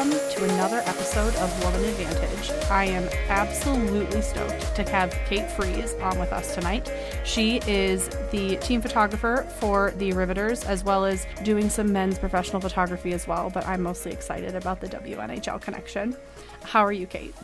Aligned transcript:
welcome 0.00 0.30
to 0.30 0.44
another 0.54 0.78
episode 0.86 1.34
of 1.36 1.62
Woman 1.62 1.84
Advantage. 1.84 2.50
I 2.70 2.86
am 2.86 3.06
absolutely 3.28 4.22
stoked 4.22 4.74
to 4.74 4.82
have 4.84 5.12
Kate 5.26 5.46
Frese 5.50 6.02
on 6.02 6.18
with 6.18 6.32
us 6.32 6.54
tonight. 6.54 6.90
She 7.24 7.58
is 7.66 8.08
the 8.30 8.56
team 8.62 8.80
photographer 8.80 9.46
for 9.58 9.90
the 9.98 10.12
Riveters, 10.14 10.64
as 10.64 10.82
well 10.82 11.04
as 11.04 11.26
doing 11.42 11.68
some 11.68 11.92
men's 11.92 12.18
professional 12.18 12.62
photography 12.62 13.12
as 13.12 13.26
well. 13.26 13.50
But 13.50 13.66
I'm 13.66 13.82
mostly 13.82 14.12
excited 14.12 14.54
about 14.54 14.80
the 14.80 14.88
WNHL 14.88 15.60
connection. 15.60 16.16
How 16.62 16.82
are 16.82 16.92
you, 16.92 17.06
Kate? 17.06 17.34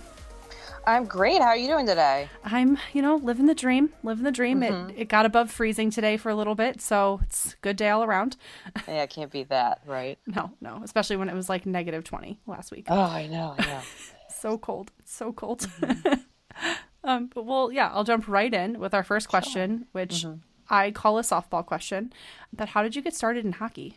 I'm 0.86 1.04
great. 1.04 1.42
How 1.42 1.48
are 1.48 1.56
you 1.56 1.66
doing 1.66 1.84
today? 1.84 2.28
I'm, 2.44 2.78
you 2.92 3.02
know, 3.02 3.16
living 3.16 3.46
the 3.46 3.56
dream, 3.56 3.92
living 4.04 4.22
the 4.22 4.30
dream. 4.30 4.60
Mm-hmm. 4.60 4.90
It, 4.90 5.02
it 5.02 5.08
got 5.08 5.26
above 5.26 5.50
freezing 5.50 5.90
today 5.90 6.16
for 6.16 6.30
a 6.30 6.36
little 6.36 6.54
bit, 6.54 6.80
so 6.80 7.18
it's 7.24 7.54
a 7.54 7.56
good 7.60 7.76
day 7.76 7.88
all 7.88 8.04
around. 8.04 8.36
yeah, 8.88 9.02
I 9.02 9.06
can't 9.06 9.30
be 9.30 9.42
that, 9.44 9.80
right? 9.84 10.16
No, 10.28 10.52
no, 10.60 10.80
especially 10.84 11.16
when 11.16 11.28
it 11.28 11.34
was 11.34 11.48
like 11.48 11.66
negative 11.66 12.04
20 12.04 12.40
last 12.46 12.70
week. 12.70 12.86
Oh, 12.88 13.00
I 13.00 13.26
know, 13.26 13.56
I 13.58 13.66
know. 13.66 13.80
so 14.28 14.58
cold, 14.58 14.92
so 15.04 15.32
cold. 15.32 15.62
Mm-hmm. 15.80 16.70
um, 17.04 17.30
but 17.34 17.44
well, 17.44 17.72
yeah, 17.72 17.90
I'll 17.92 18.04
jump 18.04 18.28
right 18.28 18.54
in 18.54 18.78
with 18.78 18.94
our 18.94 19.02
first 19.02 19.28
question, 19.28 19.78
sure. 19.78 19.86
which 19.90 20.24
mm-hmm. 20.24 20.36
I 20.70 20.92
call 20.92 21.18
a 21.18 21.22
softball 21.22 21.66
question. 21.66 22.12
But 22.52 22.68
how 22.68 22.84
did 22.84 22.94
you 22.94 23.02
get 23.02 23.14
started 23.14 23.44
in 23.44 23.52
hockey? 23.52 23.96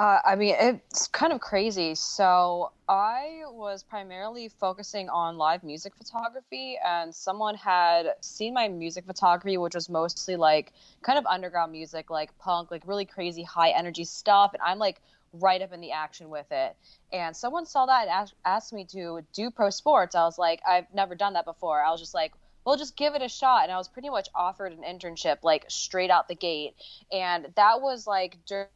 Uh, 0.00 0.18
I 0.24 0.34
mean, 0.34 0.54
it's 0.58 1.08
kind 1.08 1.30
of 1.30 1.40
crazy. 1.40 1.94
So 1.94 2.72
I 2.88 3.42
was 3.50 3.82
primarily 3.82 4.48
focusing 4.48 5.10
on 5.10 5.36
live 5.36 5.62
music 5.62 5.92
photography, 5.94 6.78
and 6.82 7.14
someone 7.14 7.54
had 7.54 8.14
seen 8.22 8.54
my 8.54 8.66
music 8.66 9.04
photography, 9.04 9.58
which 9.58 9.74
was 9.74 9.90
mostly 9.90 10.36
like 10.36 10.72
kind 11.02 11.18
of 11.18 11.26
underground 11.26 11.72
music, 11.72 12.08
like 12.08 12.30
punk, 12.38 12.70
like 12.70 12.82
really 12.86 13.04
crazy 13.04 13.42
high 13.42 13.72
energy 13.72 14.04
stuff. 14.04 14.54
And 14.54 14.62
I'm 14.62 14.78
like 14.78 15.02
right 15.34 15.60
up 15.60 15.74
in 15.74 15.82
the 15.82 15.92
action 15.92 16.30
with 16.30 16.50
it. 16.50 16.74
And 17.12 17.36
someone 17.36 17.66
saw 17.66 17.84
that 17.84 18.00
and 18.04 18.10
asked, 18.10 18.34
asked 18.46 18.72
me 18.72 18.86
to 18.92 19.20
do 19.34 19.50
pro 19.50 19.68
sports. 19.68 20.14
I 20.14 20.22
was 20.22 20.38
like, 20.38 20.62
I've 20.66 20.86
never 20.94 21.14
done 21.14 21.34
that 21.34 21.44
before. 21.44 21.84
I 21.84 21.90
was 21.90 22.00
just 22.00 22.14
like, 22.14 22.32
well, 22.64 22.78
just 22.78 22.96
give 22.96 23.14
it 23.14 23.20
a 23.20 23.28
shot. 23.28 23.64
And 23.64 23.72
I 23.72 23.76
was 23.76 23.88
pretty 23.88 24.08
much 24.08 24.30
offered 24.34 24.72
an 24.72 24.82
internship 24.82 25.40
like 25.42 25.66
straight 25.68 26.10
out 26.10 26.26
the 26.26 26.34
gate. 26.34 26.74
And 27.12 27.48
that 27.54 27.82
was 27.82 28.06
like 28.06 28.38
during 28.46 28.68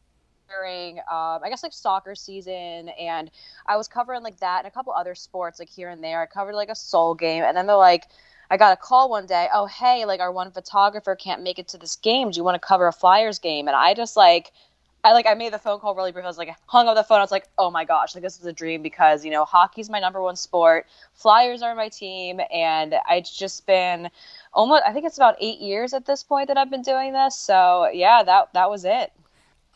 during 0.48 0.98
um, 0.98 1.40
I 1.42 1.48
guess 1.48 1.62
like 1.62 1.72
soccer 1.72 2.14
season, 2.14 2.88
and 2.90 3.30
I 3.66 3.76
was 3.76 3.88
covering 3.88 4.22
like 4.22 4.38
that 4.40 4.58
and 4.60 4.66
a 4.66 4.70
couple 4.70 4.92
other 4.92 5.14
sports 5.14 5.58
like 5.58 5.68
here 5.68 5.88
and 5.88 6.02
there. 6.02 6.22
I 6.22 6.26
covered 6.26 6.54
like 6.54 6.68
a 6.68 6.74
Soul 6.74 7.14
game, 7.14 7.44
and 7.44 7.56
then 7.56 7.66
they're 7.66 7.76
like, 7.76 8.06
I 8.50 8.56
got 8.56 8.72
a 8.72 8.76
call 8.76 9.08
one 9.10 9.26
day. 9.26 9.48
Oh 9.52 9.66
hey, 9.66 10.04
like 10.04 10.20
our 10.20 10.32
one 10.32 10.50
photographer 10.50 11.16
can't 11.16 11.42
make 11.42 11.58
it 11.58 11.68
to 11.68 11.78
this 11.78 11.96
game. 11.96 12.30
Do 12.30 12.36
you 12.36 12.44
want 12.44 12.60
to 12.60 12.66
cover 12.66 12.86
a 12.86 12.92
Flyers 12.92 13.38
game? 13.38 13.68
And 13.68 13.76
I 13.76 13.94
just 13.94 14.16
like. 14.16 14.52
I 15.06 15.12
like 15.12 15.26
I 15.26 15.34
made 15.34 15.52
the 15.52 15.58
phone 15.58 15.80
call 15.80 15.94
really 15.94 16.12
brief. 16.12 16.24
I 16.24 16.28
was 16.28 16.38
like 16.38 16.56
hung 16.64 16.88
up 16.88 16.96
the 16.96 17.04
phone. 17.04 17.18
I 17.18 17.20
was 17.20 17.30
like, 17.30 17.46
oh 17.58 17.70
my 17.70 17.84
gosh, 17.84 18.14
like 18.14 18.22
this 18.24 18.40
is 18.40 18.46
a 18.46 18.54
dream 18.54 18.80
because 18.80 19.22
you 19.22 19.30
know 19.30 19.44
hockey's 19.44 19.90
my 19.90 20.00
number 20.00 20.22
one 20.22 20.34
sport. 20.34 20.86
Flyers 21.12 21.60
are 21.60 21.74
my 21.74 21.90
team, 21.90 22.40
and 22.50 22.94
it's 23.10 23.36
just 23.36 23.66
been 23.66 24.08
almost 24.54 24.82
I 24.86 24.94
think 24.94 25.04
it's 25.04 25.18
about 25.18 25.36
eight 25.40 25.60
years 25.60 25.92
at 25.92 26.06
this 26.06 26.22
point 26.22 26.48
that 26.48 26.56
I've 26.56 26.70
been 26.70 26.80
doing 26.80 27.12
this. 27.12 27.38
So 27.38 27.90
yeah, 27.92 28.22
that 28.22 28.54
that 28.54 28.70
was 28.70 28.86
it. 28.86 29.12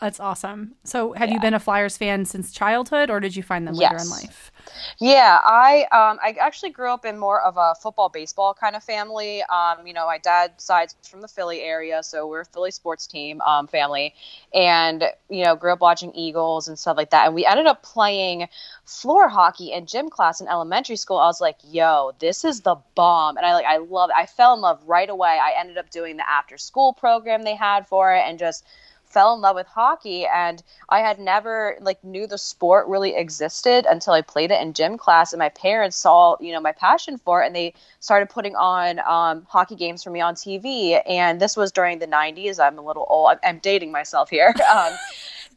That's 0.01 0.21
awesome. 0.21 0.75
So, 0.85 1.13
have 1.13 1.29
yeah. 1.29 1.35
you 1.35 1.41
been 1.41 1.55
a 1.55 1.59
Flyers 1.59 1.97
fan 1.97 2.25
since 2.25 2.53
childhood, 2.53 3.11
or 3.11 3.19
did 3.19 3.35
you 3.35 3.43
find 3.43 3.67
them 3.67 3.75
later 3.75 3.97
in 3.97 4.09
life? 4.09 4.53
Yeah, 4.99 5.41
I 5.43 5.83
um, 5.91 6.19
I 6.23 6.37
actually 6.41 6.71
grew 6.71 6.91
up 6.91 7.05
in 7.05 7.19
more 7.19 7.41
of 7.41 7.57
a 7.57 7.75
football 7.75 8.09
baseball 8.09 8.55
kind 8.55 8.77
of 8.77 8.85
family. 8.85 9.43
Um, 9.45 9.87
you 9.87 9.93
know, 9.93 10.07
my 10.07 10.19
dad's 10.19 10.63
side's 10.63 10.95
from 11.09 11.21
the 11.21 11.27
Philly 11.27 11.63
area, 11.63 12.03
so 12.05 12.29
we're 12.29 12.43
a 12.43 12.45
Philly 12.45 12.71
sports 12.71 13.09
team 13.09 13.41
um, 13.41 13.67
family, 13.67 14.15
and 14.55 15.05
you 15.29 15.45
know, 15.45 15.57
grew 15.57 15.73
up 15.73 15.81
watching 15.81 16.15
Eagles 16.15 16.69
and 16.69 16.79
stuff 16.79 16.97
like 16.97 17.11
that. 17.11 17.27
And 17.27 17.35
we 17.35 17.45
ended 17.45 17.67
up 17.67 17.83
playing 17.83 18.49
floor 18.85 19.29
hockey 19.29 19.73
in 19.73 19.87
gym 19.87 20.11
class 20.11 20.41
in 20.41 20.47
elementary 20.47 20.97
school. 20.97 21.19
I 21.19 21.27
was 21.27 21.41
like, 21.41 21.57
"Yo, 21.65 22.13
this 22.21 22.45
is 22.45 22.61
the 22.61 22.77
bomb!" 22.95 23.37
And 23.37 23.45
I 23.45 23.55
like, 23.55 23.67
I 23.67 23.79
love. 23.79 24.11
It. 24.11 24.17
I 24.17 24.27
fell 24.27 24.55
in 24.55 24.61
love 24.61 24.81
right 24.87 25.11
away. 25.11 25.41
I 25.43 25.59
ended 25.59 25.77
up 25.77 25.91
doing 25.91 26.17
the 26.17 26.29
after 26.29 26.57
school 26.57 26.93
program 26.93 27.43
they 27.43 27.57
had 27.57 27.89
for 27.89 28.15
it, 28.15 28.21
and 28.21 28.39
just 28.39 28.65
fell 29.11 29.35
in 29.35 29.41
love 29.41 29.57
with 29.57 29.67
hockey 29.67 30.27
and 30.27 30.63
I 30.89 31.01
had 31.01 31.19
never 31.19 31.77
like 31.81 32.03
knew 32.05 32.27
the 32.27 32.39
sport 32.39 32.87
really 32.89 33.15
existed 33.15 33.87
until 33.89 34.13
I 34.13 34.23
played 34.23 34.51
it 34.51 34.61
in 34.61 34.73
gym 34.73 34.99
class 34.99 35.33
and 35.33 35.39
my 35.39 35.49
parents 35.49 35.97
saw 35.97 36.37
you 36.41 36.53
know 36.53 36.61
my 36.61 36.73
passion 36.73 37.19
for 37.19 37.43
it 37.43 37.47
and 37.47 37.57
they 37.57 37.75
started 38.01 38.29
putting 38.29 38.55
on 38.55 38.99
um, 39.01 39.47
hockey 39.49 39.77
games 39.77 40.03
for 40.03 40.11
me 40.11 40.21
on 40.21 40.35
TV 40.35 41.01
and 41.09 41.41
this 41.41 41.57
was 41.57 41.73
during 41.73 41.99
the 41.99 42.07
90s 42.07 42.61
I'm 42.61 42.79
a 42.79 42.83
little 42.83 43.07
old. 43.09 43.31
I'm, 43.31 43.39
I'm 43.43 43.59
dating 43.59 43.93
myself 43.93 44.31
here. 44.31 44.55
Um, 44.69 44.93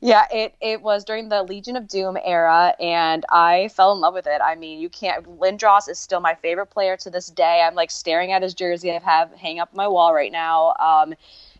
yeah 0.03 0.25
it, 0.31 0.55
it 0.61 0.81
was 0.81 1.03
during 1.03 1.29
the 1.29 1.43
Legion 1.43 1.75
of 1.75 1.87
Doom 1.87 2.17
era 2.23 2.73
and 2.79 3.23
I 3.29 3.67
fell 3.67 3.91
in 3.91 3.99
love 3.99 4.13
with 4.13 4.25
it. 4.25 4.41
I 4.43 4.55
mean 4.55 4.79
you 4.79 4.89
can't 4.89 5.39
Lindros 5.39 5.89
is 5.89 5.99
still 5.99 6.21
my 6.21 6.33
favorite 6.35 6.67
player 6.67 6.95
to 6.97 7.09
this 7.09 7.27
day. 7.27 7.61
I'm 7.65 7.75
like 7.75 7.91
staring 7.91 8.31
at 8.31 8.41
his 8.41 8.53
jersey. 8.53 8.89
I 8.91 8.99
have 8.99 9.31
hang 9.33 9.59
up 9.59 9.75
my 9.75 9.87
wall 9.87 10.13
right 10.13 10.31
now. 10.31 10.73
Um, 10.79 11.13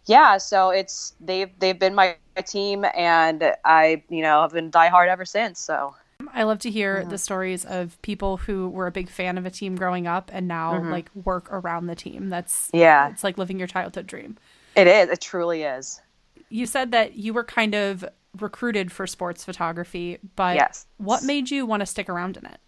yeah, 0.06 0.38
so 0.38 0.70
it's 0.70 1.14
they've 1.20 1.52
they've 1.60 1.78
been 1.78 1.96
my 1.96 2.16
team, 2.46 2.86
and 2.96 3.56
I 3.64 4.04
you 4.10 4.22
know 4.22 4.42
have 4.42 4.52
been 4.52 4.72
diehard 4.72 5.08
ever 5.08 5.26
since. 5.26 5.60
So 5.60 5.96
I 6.34 6.44
love 6.44 6.60
to 6.60 6.72
hear 6.72 7.02
yeah. 7.02 7.08
the 7.08 7.18
stories 7.18 7.66
of 7.66 8.02
people 8.02 8.38
who 8.38 8.70
were 8.70 8.88
a 8.88 8.92
big 8.92 9.10
fan 9.10 9.38
of 9.38 9.46
a 9.46 9.52
team 9.52 9.76
growing 9.76 10.08
up 10.08 10.32
and 10.34 10.48
now 10.48 10.74
mm-hmm. 10.74 10.92
like 10.92 11.10
work 11.16 11.52
around 11.52 11.88
the 11.88 11.96
team. 11.96 12.30
That's 12.30 12.70
yeah, 12.74 13.10
it's 13.10 13.24
like 13.24 13.38
living 13.38 13.60
your 13.60 13.68
childhood 13.68 14.08
dream. 14.08 14.38
It 14.76 14.88
is. 14.88 15.10
It 15.10 15.22
truly 15.22 15.64
is. 15.64 16.02
You 16.50 16.66
said 16.66 16.92
that 16.92 17.16
you 17.16 17.34
were 17.34 17.44
kind 17.44 17.76
of 17.76 18.06
recruited 18.40 18.92
for 18.92 19.06
sports 19.08 19.44
photography, 19.44 20.20
but 20.36 20.56
yes. 20.56 20.86
what 20.98 21.24
made 21.24 21.52
you 21.52 21.66
want 21.66 21.82
to 21.82 21.86
stick 21.86 22.10
around 22.10 22.38
in 22.38 22.46
it? 22.46 22.60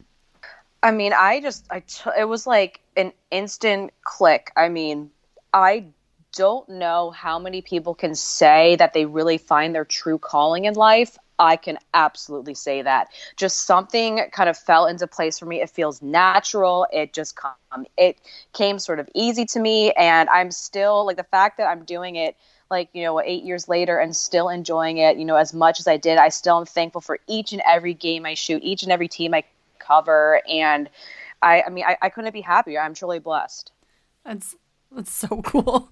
I 0.82 0.92
mean, 0.92 1.14
I 1.14 1.40
just 1.40 1.66
I 1.70 1.80
t- 1.82 2.10
it 2.18 2.26
was 2.26 2.46
like 2.46 2.82
an 2.98 3.14
instant 3.32 3.92
click. 4.04 4.52
I 4.56 4.70
mean, 4.70 5.10
I 5.54 5.86
don't 6.34 6.68
know 6.68 7.12
how 7.12 7.40
many 7.40 7.62
people 7.62 7.96
can 7.96 8.16
say 8.16 8.76
that 8.78 8.94
they 8.94 9.06
really 9.06 9.38
find 9.38 9.74
their 9.74 9.86
true 9.86 10.18
calling 10.18 10.66
in 10.66 10.74
life. 10.74 11.18
I 11.40 11.56
can 11.56 11.78
absolutely 11.94 12.54
say 12.54 12.82
that. 12.82 13.08
Just 13.38 13.66
something 13.66 14.22
kind 14.32 14.50
of 14.50 14.58
fell 14.58 14.86
into 14.86 15.08
place 15.08 15.40
for 15.40 15.46
me. 15.46 15.62
It 15.62 15.70
feels 15.70 16.02
natural. 16.02 16.88
It 16.92 17.14
just 17.14 17.36
come 17.36 17.86
it 17.98 18.18
came 18.54 18.80
sort 18.80 19.00
of 19.00 19.10
easy 19.16 19.46
to 19.46 19.60
me 19.60 19.92
and 19.94 20.30
I'm 20.30 20.52
still 20.52 21.06
like 21.06 21.18
the 21.18 21.24
fact 21.24 21.58
that 21.58 21.68
I'm 21.68 21.84
doing 21.86 22.16
it 22.16 22.36
like, 22.70 22.90
you 22.94 23.04
know, 23.04 23.20
8 23.22 23.44
years 23.44 23.68
later 23.68 24.00
and 24.00 24.16
still 24.16 24.50
enjoying 24.50 24.98
it, 24.98 25.18
you 25.18 25.26
know, 25.26 25.36
as 25.36 25.54
much 25.54 25.80
as 25.80 25.88
I 25.88 25.98
did. 25.98 26.18
I 26.18 26.30
still 26.30 26.58
am 26.60 26.66
thankful 26.66 27.02
for 27.02 27.20
each 27.28 27.52
and 27.52 27.62
every 27.68 27.94
game 27.94 28.26
I 28.26 28.36
shoot, 28.36 28.64
each 28.64 28.84
and 28.84 28.92
every 28.92 29.08
team 29.08 29.34
I 29.34 29.44
cover 29.80 30.42
and 30.48 30.90
I 31.42 31.64
I 31.64 31.70
mean 31.70 31.86
I, 31.86 31.98
I 32.02 32.10
couldn't 32.10 32.32
be 32.34 32.42
happier. 32.42 32.80
I'm 32.80 32.94
truly 32.94 33.20
blessed. 33.20 33.72
That's 34.24 34.56
that's 34.96 35.12
so 35.12 35.42
cool. 35.46 35.92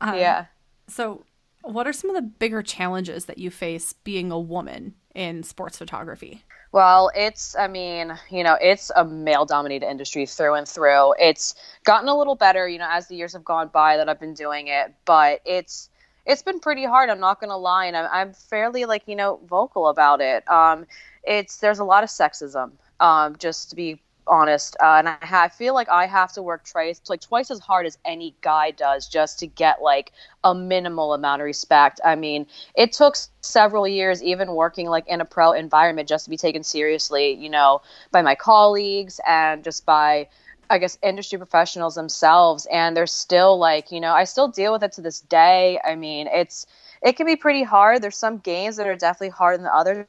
Um, 0.00 0.16
yeah. 0.16 0.46
So, 0.88 1.24
what 1.62 1.86
are 1.86 1.92
some 1.92 2.10
of 2.10 2.16
the 2.16 2.22
bigger 2.22 2.62
challenges 2.62 3.26
that 3.26 3.38
you 3.38 3.50
face 3.50 3.92
being 3.92 4.30
a 4.30 4.40
woman 4.40 4.94
in 5.14 5.42
sports 5.42 5.78
photography? 5.78 6.42
Well, 6.72 7.10
it's, 7.16 7.56
I 7.56 7.66
mean, 7.66 8.16
you 8.30 8.44
know, 8.44 8.56
it's 8.60 8.92
a 8.94 9.04
male 9.04 9.44
dominated 9.44 9.88
industry 9.90 10.24
through 10.24 10.54
and 10.54 10.68
through. 10.68 11.14
It's 11.18 11.54
gotten 11.84 12.08
a 12.08 12.16
little 12.16 12.36
better, 12.36 12.68
you 12.68 12.78
know, 12.78 12.88
as 12.88 13.08
the 13.08 13.16
years 13.16 13.32
have 13.32 13.44
gone 13.44 13.68
by 13.68 13.96
that 13.96 14.08
I've 14.08 14.20
been 14.20 14.34
doing 14.34 14.68
it, 14.68 14.94
but 15.04 15.40
it's, 15.44 15.90
it's 16.26 16.42
been 16.42 16.60
pretty 16.60 16.84
hard. 16.84 17.10
I'm 17.10 17.18
not 17.18 17.40
going 17.40 17.50
to 17.50 17.56
lie. 17.56 17.86
And 17.86 17.96
I'm, 17.96 18.08
I'm 18.12 18.32
fairly 18.34 18.84
like, 18.84 19.02
you 19.06 19.16
know, 19.16 19.40
vocal 19.48 19.88
about 19.88 20.20
it. 20.20 20.48
Um, 20.48 20.86
it's, 21.24 21.56
there's 21.56 21.80
a 21.80 21.84
lot 21.84 22.04
of 22.04 22.08
sexism, 22.08 22.72
um, 23.00 23.34
just 23.36 23.70
to 23.70 23.76
be 23.76 24.00
honest. 24.30 24.76
Uh, 24.80 24.96
and 24.98 25.08
I, 25.08 25.16
I, 25.20 25.48
feel 25.48 25.74
like 25.74 25.88
I 25.88 26.06
have 26.06 26.32
to 26.34 26.42
work 26.42 26.64
twice, 26.64 27.00
like 27.08 27.20
twice 27.20 27.50
as 27.50 27.58
hard 27.58 27.84
as 27.84 27.98
any 28.04 28.34
guy 28.40 28.70
does, 28.70 29.08
just 29.08 29.40
to 29.40 29.46
get 29.46 29.82
like 29.82 30.12
a 30.44 30.54
minimal 30.54 31.12
amount 31.12 31.42
of 31.42 31.46
respect. 31.46 32.00
I 32.04 32.14
mean, 32.14 32.46
it 32.74 32.92
took 32.92 33.16
several 33.42 33.86
years, 33.86 34.22
even 34.22 34.54
working 34.54 34.88
like 34.88 35.06
in 35.08 35.20
a 35.20 35.24
pro 35.24 35.52
environment, 35.52 36.08
just 36.08 36.24
to 36.24 36.30
be 36.30 36.36
taken 36.36 36.62
seriously, 36.62 37.32
you 37.32 37.50
know, 37.50 37.82
by 38.12 38.22
my 38.22 38.34
colleagues 38.34 39.20
and 39.26 39.62
just 39.64 39.84
by. 39.84 40.28
I 40.72 40.78
guess 40.78 40.96
industry 41.02 41.36
professionals 41.36 41.96
themselves, 41.96 42.64
and 42.70 42.96
they're 42.96 43.08
still 43.08 43.58
like, 43.58 43.90
you 43.90 43.98
know, 43.98 44.12
I 44.12 44.22
still 44.22 44.46
deal 44.46 44.70
with 44.70 44.84
it 44.84 44.92
to 44.92 45.00
this 45.00 45.18
day. 45.18 45.80
I 45.84 45.96
mean, 45.96 46.28
it's 46.28 46.64
it 47.02 47.16
can 47.16 47.26
be 47.26 47.34
pretty 47.34 47.64
hard. 47.64 48.02
There's 48.02 48.16
some 48.16 48.38
games 48.38 48.76
that 48.76 48.86
are 48.86 48.94
definitely 48.94 49.30
harder 49.30 49.58
than 49.58 49.66
others 49.66 50.06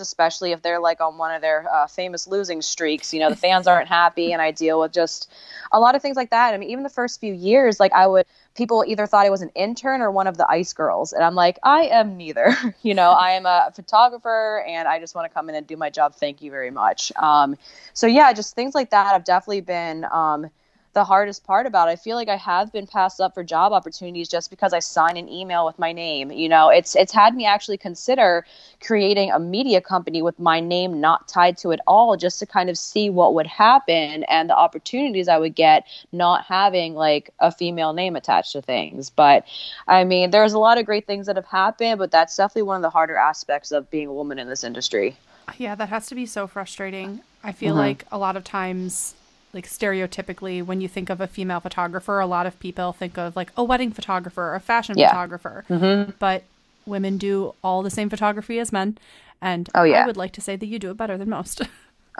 especially 0.00 0.52
if 0.52 0.62
they're 0.62 0.80
like 0.80 1.00
on 1.00 1.18
one 1.18 1.34
of 1.34 1.42
their 1.42 1.66
uh, 1.72 1.86
famous 1.86 2.26
losing 2.26 2.62
streaks. 2.62 3.12
You 3.12 3.20
know, 3.20 3.30
the 3.30 3.36
fans 3.36 3.66
aren't 3.66 3.88
happy, 3.88 4.32
and 4.32 4.40
I 4.40 4.50
deal 4.50 4.80
with 4.80 4.92
just 4.92 5.30
a 5.70 5.80
lot 5.80 5.94
of 5.94 6.02
things 6.02 6.16
like 6.16 6.30
that. 6.30 6.54
I 6.54 6.58
mean, 6.58 6.70
even 6.70 6.82
the 6.82 6.90
first 6.90 7.20
few 7.20 7.32
years, 7.32 7.80
like 7.80 7.92
I 7.92 8.06
would, 8.06 8.26
people 8.54 8.84
either 8.86 9.06
thought 9.06 9.26
I 9.26 9.30
was 9.30 9.42
an 9.42 9.50
intern 9.54 10.00
or 10.00 10.10
one 10.10 10.26
of 10.26 10.36
the 10.36 10.48
ice 10.48 10.72
girls, 10.72 11.12
and 11.12 11.24
I'm 11.24 11.34
like, 11.34 11.58
I 11.62 11.84
am 11.84 12.16
neither. 12.16 12.54
you 12.82 12.94
know, 12.94 13.10
I 13.10 13.32
am 13.32 13.46
a 13.46 13.72
photographer, 13.74 14.64
and 14.66 14.88
I 14.88 14.98
just 14.98 15.14
want 15.14 15.30
to 15.30 15.34
come 15.34 15.48
in 15.48 15.54
and 15.54 15.66
do 15.66 15.76
my 15.76 15.90
job. 15.90 16.14
Thank 16.14 16.42
you 16.42 16.50
very 16.50 16.70
much. 16.70 17.12
Um, 17.16 17.56
so 17.92 18.06
yeah, 18.06 18.32
just 18.32 18.54
things 18.54 18.74
like 18.74 18.90
that 18.90 19.12
have 19.12 19.24
definitely 19.24 19.62
been. 19.62 20.04
Um, 20.04 20.50
the 20.94 21.04
hardest 21.04 21.44
part 21.44 21.66
about 21.66 21.88
it. 21.88 21.92
I 21.92 21.96
feel 21.96 22.16
like 22.16 22.28
I 22.28 22.36
have 22.36 22.72
been 22.72 22.86
passed 22.86 23.20
up 23.20 23.34
for 23.34 23.42
job 23.42 23.72
opportunities 23.72 24.28
just 24.28 24.50
because 24.50 24.72
I 24.72 24.80
sign 24.80 25.16
an 25.16 25.28
email 25.28 25.64
with 25.64 25.78
my 25.78 25.92
name. 25.92 26.30
You 26.30 26.48
know, 26.48 26.68
it's 26.68 26.94
it's 26.94 27.12
had 27.12 27.34
me 27.34 27.46
actually 27.46 27.78
consider 27.78 28.44
creating 28.82 29.30
a 29.30 29.38
media 29.38 29.80
company 29.80 30.20
with 30.20 30.38
my 30.38 30.60
name 30.60 31.00
not 31.00 31.28
tied 31.28 31.56
to 31.58 31.70
it 31.70 31.80
all 31.86 32.16
just 32.16 32.38
to 32.40 32.46
kind 32.46 32.68
of 32.68 32.76
see 32.76 33.08
what 33.08 33.34
would 33.34 33.46
happen 33.46 34.24
and 34.24 34.50
the 34.50 34.56
opportunities 34.56 35.28
I 35.28 35.38
would 35.38 35.54
get 35.54 35.86
not 36.12 36.44
having 36.44 36.94
like 36.94 37.30
a 37.38 37.50
female 37.50 37.94
name 37.94 38.14
attached 38.14 38.52
to 38.52 38.62
things. 38.62 39.08
But 39.08 39.46
I 39.88 40.04
mean, 40.04 40.30
there's 40.30 40.52
a 40.52 40.58
lot 40.58 40.78
of 40.78 40.84
great 40.84 41.06
things 41.06 41.26
that 41.26 41.36
have 41.36 41.46
happened, 41.46 41.98
but 41.98 42.10
that's 42.10 42.36
definitely 42.36 42.62
one 42.62 42.76
of 42.76 42.82
the 42.82 42.90
harder 42.90 43.16
aspects 43.16 43.72
of 43.72 43.90
being 43.90 44.08
a 44.08 44.12
woman 44.12 44.38
in 44.38 44.48
this 44.48 44.62
industry. 44.62 45.16
Yeah, 45.56 45.74
that 45.74 45.88
has 45.88 46.06
to 46.08 46.14
be 46.14 46.26
so 46.26 46.46
frustrating. 46.46 47.20
I 47.42 47.52
feel 47.52 47.70
mm-hmm. 47.70 47.78
like 47.78 48.06
a 48.12 48.18
lot 48.18 48.36
of 48.36 48.44
times 48.44 49.14
like 49.52 49.68
stereotypically 49.68 50.64
when 50.64 50.80
you 50.80 50.88
think 50.88 51.10
of 51.10 51.20
a 51.20 51.26
female 51.26 51.60
photographer 51.60 52.20
a 52.20 52.26
lot 52.26 52.46
of 52.46 52.58
people 52.58 52.92
think 52.92 53.18
of 53.18 53.36
like 53.36 53.52
a 53.56 53.64
wedding 53.64 53.92
photographer 53.92 54.42
or 54.42 54.54
a 54.54 54.60
fashion 54.60 54.96
yeah. 54.98 55.08
photographer. 55.08 55.64
Mm-hmm. 55.68 56.12
but 56.18 56.44
women 56.86 57.18
do 57.18 57.54
all 57.62 57.82
the 57.82 57.90
same 57.90 58.10
photography 58.10 58.58
as 58.58 58.72
men 58.72 58.98
and 59.40 59.68
oh, 59.74 59.84
yeah. 59.84 60.02
i 60.02 60.06
would 60.06 60.16
like 60.16 60.32
to 60.32 60.40
say 60.40 60.56
that 60.56 60.66
you 60.66 60.78
do 60.78 60.90
it 60.90 60.96
better 60.96 61.18
than 61.18 61.28
most. 61.28 61.62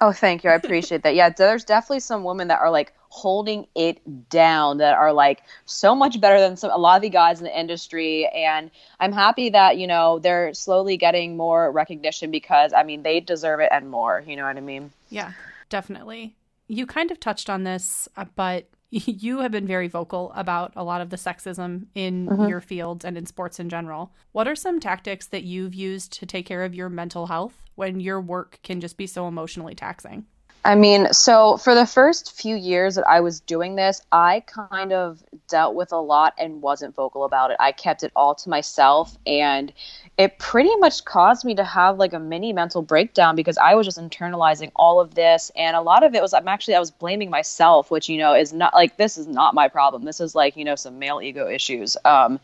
Oh 0.01 0.13
thank 0.13 0.43
you. 0.43 0.51
I 0.51 0.55
appreciate 0.55 1.03
that. 1.03 1.15
Yeah 1.15 1.29
there's 1.29 1.65
definitely 1.65 2.01
some 2.01 2.25
women 2.25 2.49
that 2.49 2.61
are 2.61 2.71
like 2.71 2.95
holding 3.09 3.67
it 3.75 4.01
down 4.31 4.79
that 4.79 4.97
are 4.97 5.13
like 5.13 5.43
so 5.67 5.95
much 5.95 6.19
better 6.19 6.41
than 6.41 6.57
some 6.57 6.71
a 6.71 6.79
lot 6.79 6.97
of 6.97 7.03
the 7.03 7.11
guys 7.11 7.39
in 7.39 7.45
the 7.45 7.59
industry. 7.59 8.27
And 8.27 8.71
i'm 9.01 9.13
happy 9.13 9.51
that 9.51 9.77
you 9.77 9.87
know 9.87 10.19
they're 10.19 10.55
slowly 10.55 10.97
getting 10.97 11.37
more 11.37 11.71
recognition 11.71 12.31
because 12.31 12.73
i 12.73 12.83
mean 12.83 13.03
they 13.03 13.21
deserve 13.21 13.61
it 13.61 13.69
and 13.71 13.91
more. 13.91 14.25
You 14.27 14.37
know 14.37 14.45
what 14.45 14.57
i 14.57 14.61
mean? 14.61 14.91
Yeah 15.11 15.33
definitely 15.69 16.35
you 16.73 16.87
kind 16.87 17.11
of 17.11 17.21
touched 17.21 17.51
on 17.51 17.65
this, 17.65 18.09
uh, 18.17 18.25
but 18.35 18.71
you 18.91 19.41
have 19.41 19.53
been 19.53 19.67
very 19.67 19.89
vocal 19.89 20.33
about 20.35 20.73
a 20.75 20.83
lot 20.83 21.03
of 21.03 21.11
the 21.11 21.17
sexism 21.17 21.87
in 21.95 22.27
mm-hmm. 22.27 22.49
your 22.49 22.63
field 22.63 23.05
and 23.05 23.19
in 23.19 23.27
sports 23.27 23.61
in 23.61 23.69
general. 23.69 24.13
What 24.33 24.49
are 24.49 24.57
some 24.57 24.81
tactics 24.81 25.27
that 25.29 25.45
you've 25.45 25.75
used 25.75 26.15
to 26.15 26.27
take 26.27 26.47
care 26.47 26.65
of 26.65 26.75
your 26.75 26.89
mental 26.89 27.27
health 27.27 27.63
when 27.75 28.01
your 28.01 28.23
work 28.23 28.59
can 28.63 28.81
just 28.81 28.97
be 28.97 29.07
so 29.07 29.29
emotionally 29.29 29.75
taxing? 29.75 30.25
I 30.65 30.77
mean, 30.77 31.13
so 31.13 31.57
for 31.57 31.75
the 31.75 31.87
first 31.87 32.33
few 32.33 32.55
years 32.55 32.95
that 32.95 33.07
I 33.09 33.19
was 33.21 33.41
doing 33.41 33.75
this, 33.75 34.01
I 34.13 34.45
kind 34.47 34.93
of 34.93 35.21
dealt 35.49 35.75
with 35.75 35.91
a 35.91 35.97
lot 35.97 36.35
and 36.39 36.63
wasn't 36.63 36.95
vocal 36.95 37.25
about 37.25 37.51
it. 37.51 37.57
I 37.59 37.73
kept 37.73 38.05
it 38.05 38.13
all 38.15 38.37
to 38.37 38.49
myself 38.49 39.17
and 39.27 39.73
it 40.17 40.39
pretty 40.39 40.75
much 40.77 41.05
caused 41.05 41.45
me 41.45 41.57
to 41.57 41.65
have 41.65 41.99
like 41.99 42.13
a 42.13 42.21
mini 42.21 42.53
mental 42.53 42.81
breakdown 42.81 43.35
because 43.35 43.59
I 43.59 43.75
was 43.75 43.87
just 43.87 43.99
internalizing 43.99 44.71
all 44.77 45.01
of 45.01 45.17
this 45.17 45.51
and 45.57 45.75
a 45.75 45.81
lot 45.81 46.05
of 46.05 46.15
it 46.15 46.23
was 46.23 46.33
I'm 46.33 46.47
actually 46.47 46.77
I 46.77 46.81
was 46.81 46.93
blaming 46.93 47.29
myself, 47.29 47.91
which 47.91 48.09
you 48.09 48.19
know 48.19 48.33
is 48.33 48.53
not 48.53 48.73
like 48.73 48.97
this 48.97 49.19
is 49.19 49.27
not 49.27 49.55
my 49.55 49.67
problem. 49.67 50.05
This 50.05 50.21
is 50.21 50.37
like, 50.37 50.57
you 50.57 50.65
know, 50.65 50.77
some 50.77 51.01
male 51.01 51.21
ego 51.21 51.49
issues. 51.49 51.97
Um 52.05 52.39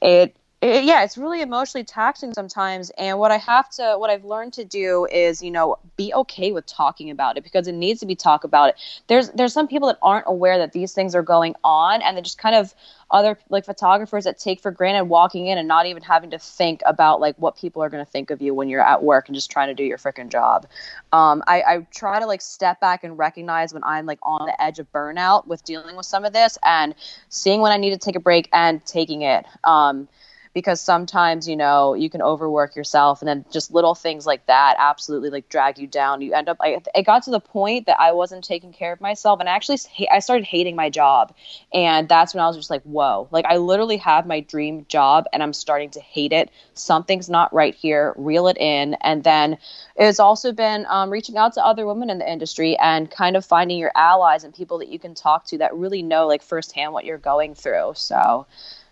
it 0.00 0.36
it, 0.60 0.84
yeah, 0.84 1.04
it's 1.04 1.16
really 1.16 1.40
emotionally 1.40 1.84
taxing 1.84 2.34
sometimes. 2.34 2.90
And 2.98 3.20
what 3.20 3.30
I 3.30 3.36
have 3.36 3.70
to, 3.70 3.94
what 3.96 4.10
I've 4.10 4.24
learned 4.24 4.54
to 4.54 4.64
do 4.64 5.06
is, 5.10 5.40
you 5.40 5.52
know, 5.52 5.76
be 5.96 6.12
okay 6.12 6.50
with 6.50 6.66
talking 6.66 7.10
about 7.10 7.36
it 7.36 7.44
because 7.44 7.68
it 7.68 7.74
needs 7.74 8.00
to 8.00 8.06
be 8.06 8.16
talked 8.16 8.44
about. 8.44 8.70
It. 8.70 8.76
There's 9.06 9.30
there's 9.30 9.52
some 9.52 9.68
people 9.68 9.86
that 9.86 9.98
aren't 10.02 10.24
aware 10.26 10.58
that 10.58 10.72
these 10.72 10.92
things 10.92 11.14
are 11.14 11.22
going 11.22 11.54
on, 11.62 12.02
and 12.02 12.16
they 12.16 12.22
just 12.22 12.38
kind 12.38 12.56
of 12.56 12.74
other 13.10 13.38
like 13.48 13.64
photographers 13.64 14.24
that 14.24 14.38
take 14.38 14.60
for 14.60 14.72
granted 14.72 15.04
walking 15.04 15.46
in 15.46 15.58
and 15.58 15.68
not 15.68 15.86
even 15.86 16.02
having 16.02 16.30
to 16.30 16.38
think 16.40 16.82
about 16.84 17.20
like 17.20 17.36
what 17.38 17.56
people 17.56 17.80
are 17.82 17.88
going 17.88 18.04
to 18.04 18.10
think 18.10 18.30
of 18.30 18.42
you 18.42 18.52
when 18.52 18.68
you're 18.68 18.84
at 18.84 19.02
work 19.02 19.28
and 19.28 19.36
just 19.36 19.50
trying 19.50 19.68
to 19.68 19.74
do 19.74 19.84
your 19.84 19.96
freaking 19.96 20.28
job. 20.28 20.66
Um, 21.12 21.42
I, 21.46 21.62
I 21.62 21.86
try 21.92 22.18
to 22.18 22.26
like 22.26 22.42
step 22.42 22.80
back 22.80 23.04
and 23.04 23.16
recognize 23.16 23.72
when 23.72 23.84
I'm 23.84 24.06
like 24.06 24.18
on 24.22 24.44
the 24.44 24.60
edge 24.62 24.80
of 24.80 24.90
burnout 24.92 25.46
with 25.46 25.64
dealing 25.64 25.94
with 25.94 26.04
some 26.06 26.24
of 26.24 26.32
this 26.32 26.58
and 26.64 26.96
seeing 27.28 27.60
when 27.60 27.70
I 27.70 27.76
need 27.76 27.90
to 27.90 27.98
take 27.98 28.16
a 28.16 28.20
break 28.20 28.48
and 28.52 28.84
taking 28.84 29.22
it. 29.22 29.46
Um, 29.62 30.08
because 30.54 30.80
sometimes 30.80 31.48
you 31.48 31.56
know 31.56 31.94
you 31.94 32.10
can 32.10 32.22
overwork 32.22 32.76
yourself 32.76 33.20
and 33.20 33.28
then 33.28 33.44
just 33.50 33.72
little 33.72 33.94
things 33.94 34.26
like 34.26 34.44
that 34.46 34.76
absolutely 34.78 35.30
like 35.30 35.48
drag 35.48 35.78
you 35.78 35.86
down. 35.86 36.20
You 36.20 36.34
end 36.34 36.48
up 36.48 36.56
I, 36.60 36.80
it 36.94 37.04
got 37.04 37.22
to 37.24 37.30
the 37.30 37.40
point 37.40 37.86
that 37.86 37.98
i 38.00 38.12
wasn't 38.12 38.44
taking 38.44 38.72
care 38.72 38.92
of 38.92 39.00
myself 39.00 39.40
and 39.40 39.48
I 39.48 39.52
actually 39.52 39.78
i 40.10 40.18
started 40.18 40.44
hating 40.44 40.76
my 40.76 40.90
job. 40.90 41.34
And 41.72 42.08
that's 42.08 42.34
when 42.34 42.42
i 42.42 42.46
was 42.46 42.56
just 42.56 42.70
like 42.70 42.82
whoa. 42.82 43.28
Like 43.30 43.44
i 43.46 43.56
literally 43.56 43.96
have 43.98 44.26
my 44.26 44.40
dream 44.40 44.86
job 44.88 45.26
and 45.32 45.42
i'm 45.42 45.52
starting 45.52 45.90
to 45.90 46.00
hate 46.00 46.32
it. 46.32 46.50
Something's 46.74 47.28
not 47.28 47.52
right 47.52 47.74
here. 47.74 48.14
Reel 48.16 48.48
it 48.48 48.56
in. 48.58 48.94
And 49.02 49.24
then 49.24 49.58
it's 49.96 50.20
also 50.20 50.52
been 50.52 50.86
um, 50.88 51.10
reaching 51.10 51.36
out 51.36 51.54
to 51.54 51.64
other 51.64 51.86
women 51.86 52.10
in 52.10 52.18
the 52.18 52.30
industry 52.30 52.76
and 52.78 53.10
kind 53.10 53.36
of 53.36 53.44
finding 53.44 53.78
your 53.78 53.92
allies 53.94 54.44
and 54.44 54.54
people 54.54 54.78
that 54.78 54.88
you 54.88 54.98
can 54.98 55.14
talk 55.14 55.44
to 55.46 55.58
that 55.58 55.74
really 55.74 56.02
know 56.02 56.26
like 56.26 56.42
firsthand 56.42 56.92
what 56.92 57.04
you're 57.04 57.18
going 57.18 57.54
through. 57.54 57.92
So 57.94 58.46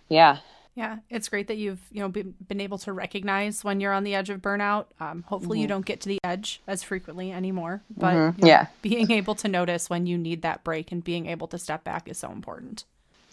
yeah 0.09 0.39
yeah, 0.77 0.99
it's 1.09 1.31
great 1.31 1.49
that 1.49 1.57
you've 1.57 1.81
you 1.91 2.01
know 2.01 2.09
been, 2.11 2.35
been 2.47 2.61
able 2.61 2.77
to 2.79 2.93
recognize 2.93 3.65
when 3.65 3.81
you're 3.81 3.95
on 3.95 4.05
the 4.05 4.15
edge 4.15 4.29
of 4.29 4.43
burnout. 4.43 4.85
Um, 5.01 5.25
hopefully, 5.27 5.57
mm-hmm. 5.57 5.63
you 5.63 5.69
don't 5.69 5.87
get 5.87 6.03
to 6.03 6.09
the 6.09 6.19
edge 6.23 6.61
as 6.67 6.83
frequently 6.83 7.33
anymore. 7.33 7.83
But 7.97 8.15
mm-hmm. 8.15 8.39
you 8.39 8.43
know, 8.43 8.49
yeah, 8.49 8.67
being 8.83 9.11
able 9.11 9.35
to 9.37 9.49
notice 9.49 9.89
when 9.89 10.07
you 10.07 10.19
need 10.19 10.43
that 10.43 10.63
break 10.65 10.93
and 10.93 11.03
being 11.03 11.27
able 11.27 11.49
to 11.49 11.59
step 11.59 11.83
back 11.83 12.09
is 12.09 12.19
so 12.19 12.31
important. 12.31 12.85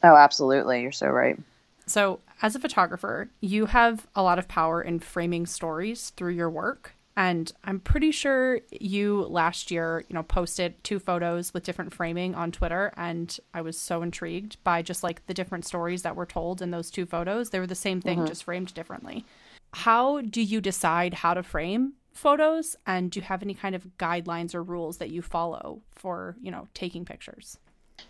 Oh, 0.02 0.16
absolutely, 0.16 0.82
you're 0.82 0.94
so 0.94 1.08
right. 1.08 1.38
So, 1.86 2.22
as 2.42 2.56
a 2.56 2.60
photographer, 2.60 3.30
you 3.42 3.66
have 3.66 4.08
a 4.16 4.24
lot 4.24 4.40
of 4.40 4.48
power 4.48 4.82
in 4.82 5.00
framing 5.00 5.46
stories 5.46 6.12
through 6.12 6.32
your 6.32 6.50
work. 6.50 6.93
And 7.16 7.52
I'm 7.64 7.80
pretty 7.80 8.12
sure 8.12 8.62
you 8.72 9.24
last 9.24 9.70
year, 9.70 10.04
you 10.08 10.16
know, 10.16 10.24
posted 10.24 10.84
two 10.84 11.00
photos 11.00 11.54
with 11.54 11.64
different 11.64 11.94
framing 11.94 12.34
on 12.34 12.52
Twitter. 12.52 12.92
And 12.98 13.38
I 13.54 13.62
was 13.62 13.78
so 13.78 14.02
intrigued 14.02 14.58
by 14.64 14.82
just 14.82 15.04
like 15.04 15.26
the 15.28 15.34
different 15.34 15.66
stories 15.66 16.02
that 16.02 16.16
were 16.16 16.26
told 16.26 16.62
in 16.62 16.72
those 16.72 16.90
two 16.90 17.06
photos. 17.06 17.52
They 17.52 17.60
were 17.60 17.68
the 17.68 17.76
same 17.76 18.02
thing, 18.02 18.20
mm-hmm. 18.20 18.28
just 18.28 18.46
framed 18.46 18.74
differently. 18.74 19.26
How 19.74 20.22
do 20.22 20.42
you 20.42 20.60
decide 20.60 21.14
how 21.16 21.34
to 21.36 21.44
frame 21.44 21.94
photos? 22.14 22.76
And 22.88 23.12
do 23.12 23.20
you 23.20 23.24
have 23.26 23.44
any 23.44 23.54
kind 23.54 23.76
of 23.76 23.86
guidelines 24.00 24.56
or 24.56 24.64
rules 24.64 24.98
that 24.98 25.10
you 25.10 25.22
follow 25.22 25.82
for, 25.92 26.36
you 26.42 26.52
know, 26.52 26.68
taking 26.74 27.06
pictures? 27.06 27.58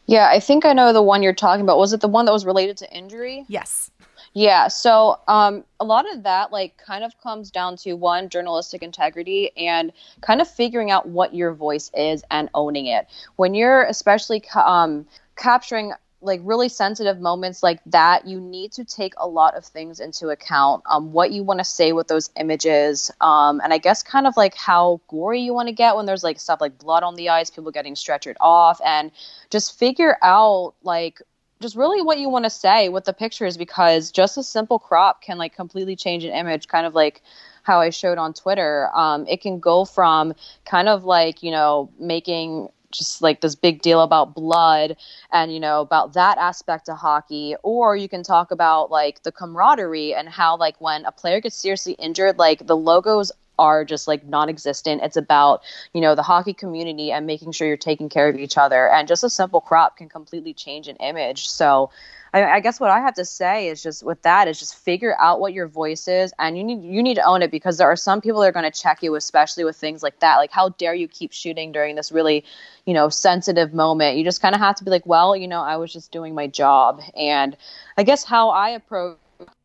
Yeah, 0.06 0.28
I 0.30 0.40
think 0.40 0.66
I 0.66 0.74
know 0.74 0.92
the 0.94 1.02
one 1.02 1.24
you're 1.24 1.34
talking 1.34 1.62
about. 1.62 1.78
Was 1.78 1.94
it 1.94 2.02
the 2.02 2.08
one 2.08 2.26
that 2.26 2.32
was 2.32 2.46
related 2.46 2.78
to 2.78 2.92
injury? 2.92 3.46
Yes. 3.48 3.92
Yeah, 4.36 4.68
so 4.68 5.20
um, 5.28 5.64
a 5.80 5.86
lot 5.86 6.12
of 6.12 6.24
that 6.24 6.52
like 6.52 6.76
kind 6.78 7.04
of 7.04 7.14
comes 7.22 7.52
down 7.52 7.78
to 7.78 7.94
one 7.94 8.30
journalistic 8.30 8.82
integrity 8.82 9.52
and 9.56 9.94
kind 10.22 10.42
of 10.42 10.50
figuring 10.50 10.90
out 10.90 11.08
what 11.08 11.36
your 11.36 11.54
voice 11.54 11.92
is 11.94 12.24
and 12.32 12.50
owning 12.56 12.88
it. 12.88 13.08
When 13.36 13.54
you're 13.54 13.84
especially 13.84 14.44
um, 14.56 15.06
capturing 15.36 15.94
like 16.24 16.42
really 16.44 16.70
sensitive 16.70 17.20
moments 17.20 17.62
like 17.62 17.80
that, 17.88 18.26
you 18.26 18.40
need 18.40 18.72
to 18.74 18.86
take 18.86 19.14
a 19.18 19.28
lot 19.28 19.56
of 19.56 19.66
things 19.66 20.00
into 20.00 20.30
account. 20.30 20.84
Um, 20.90 21.12
what 21.12 21.32
you 21.32 21.44
want 21.44 21.60
to 21.60 21.66
say 21.66 21.92
with 21.92 22.08
those 22.08 22.30
images, 22.40 23.12
um, 23.22 23.62
and 23.64 23.74
I 23.74 23.78
guess 23.78 24.02
kind 24.02 24.26
of 24.26 24.36
like 24.38 24.56
how 24.56 25.02
gory 25.08 25.42
you 25.42 25.54
want 25.54 25.68
to 25.68 25.74
get 25.74 25.96
when 25.96 26.06
there's 26.06 26.24
like 26.24 26.40
stuff 26.40 26.62
like 26.62 26.78
blood 26.78 27.04
on 27.04 27.16
the 27.16 27.30
ice, 27.30 27.50
people 27.50 27.72
getting 27.72 27.96
stretchered 27.96 28.36
off, 28.40 28.80
and 28.86 29.12
just 29.50 29.78
figure 29.78 30.18
out 30.22 30.74
like 30.84 31.22
just 31.62 31.76
really 31.76 32.02
what 32.02 32.20
you 32.20 32.30
want 32.30 32.46
to 32.46 32.50
say 32.50 32.90
with 32.90 33.06
the 33.06 33.14
pictures 33.14 33.58
because 33.58 34.12
just 34.12 34.38
a 34.38 34.44
simple 34.44 34.80
crop 34.80 35.22
can 35.22 35.38
like 35.38 35.56
completely 35.56 35.96
change 35.96 36.24
an 36.24 36.32
image, 36.32 36.68
kind 36.68 36.86
of 36.86 36.94
like 36.94 37.22
how 37.64 37.80
I 37.80 37.90
showed 37.90 38.18
on 38.18 38.34
Twitter. 38.34 38.90
Um, 38.94 39.26
it 39.28 39.42
can 39.42 39.60
go 39.60 39.86
from 39.86 40.34
kind 40.66 40.90
of 40.90 41.06
like, 41.06 41.42
you 41.42 41.52
know, 41.52 41.90
making 41.98 42.70
just 42.94 43.22
like 43.22 43.42
this 43.42 43.56
big 43.56 43.82
deal 43.82 44.02
about 44.02 44.34
blood 44.34 44.96
and 45.32 45.54
you 45.54 45.60
know 45.60 45.82
about 45.82 46.14
that 46.14 46.38
aspect 46.38 46.90
of 46.90 46.98
hockey. 46.98 47.56
Or 47.64 47.96
you 47.96 48.08
can 48.08 48.24
talk 48.24 48.52
about 48.52 48.92
like 48.92 49.24
the 49.24 49.32
camaraderie 49.32 50.14
and 50.14 50.30
how 50.30 50.58
like 50.58 50.80
when 50.80 51.06
a 51.06 51.12
player 51.12 51.42
gets 51.42 51.56
seriously 51.56 51.94
injured 51.94 52.38
like 52.38 52.66
the 52.66 52.78
logos 52.78 53.32
are 53.60 53.86
just 53.86 54.08
like 54.08 54.26
non-existent. 54.26 55.02
It's 55.04 55.18
about 55.18 55.64
you 55.94 56.02
know 56.02 56.16
the 56.16 56.24
hockey 56.24 56.54
community 56.54 57.12
and 57.12 57.26
making 57.26 57.52
sure 57.52 57.68
you're 57.68 57.78
taking 57.78 58.10
care 58.10 58.30
of 58.30 58.36
each 58.36 58.58
other. 58.58 58.90
And 58.90 59.08
just 59.08 59.24
a 59.24 59.30
simple 59.30 59.62
crop 59.62 59.98
can 59.98 60.10
completely 60.10 60.54
change 60.54 60.88
an 60.88 60.96
image. 60.98 61.48
So 61.50 61.90
I, 62.34 62.44
I, 62.44 62.60
guess 62.62 62.80
what 62.80 62.90
I 62.90 63.00
have 63.00 63.14
to 63.16 63.26
say 63.26 63.68
is 63.68 63.84
just 63.84 64.04
with 64.04 64.22
that 64.24 64.48
is 64.48 64.58
just 64.58 64.76
figure 64.76 65.16
out 65.20 65.40
what 65.40 65.54
your 65.54 65.68
voice 65.68 66.08
is, 66.08 66.34
and 66.40 66.58
you 66.58 66.64
need 66.64 66.82
you 66.84 67.04
need 67.04 67.16
to 67.16 67.24
own 67.24 67.44
it 67.44 67.52
because 67.52 67.78
there 67.78 67.88
are 67.88 67.96
some 67.96 68.22
people 68.22 68.42
that 68.42 68.48
are 68.48 68.52
going 68.52 68.70
to 68.70 68.82
check 68.82 69.04
you, 69.04 69.14
especially 69.16 69.64
with 69.64 69.76
things 69.76 70.02
like 70.02 70.20
that. 70.20 70.38
Like, 70.38 70.52
how 70.52 70.70
dare 70.70 70.96
you 70.96 71.08
keep 71.08 71.32
shooting 71.32 71.72
during 71.72 71.96
this 71.96 72.12
really, 72.12 72.44
you 72.86 72.94
know, 72.94 73.10
sensitive 73.10 73.74
moment? 73.74 74.18
You 74.18 74.24
just 74.24 74.42
kind 74.42 74.56
of 74.56 74.62
have 74.62 74.76
to 74.78 74.84
be 74.84 74.90
like, 74.90 75.06
well, 75.06 75.36
you 75.36 75.48
know, 75.48 75.62
I 75.62 75.78
was 75.78 75.94
just 75.94 76.12
doing 76.12 76.34
my 76.34 76.48
job, 76.48 77.02
and 77.16 77.56
I 77.98 78.04
guess 78.04 78.24
how 78.24 78.50
I 78.50 78.70
approach 78.70 79.18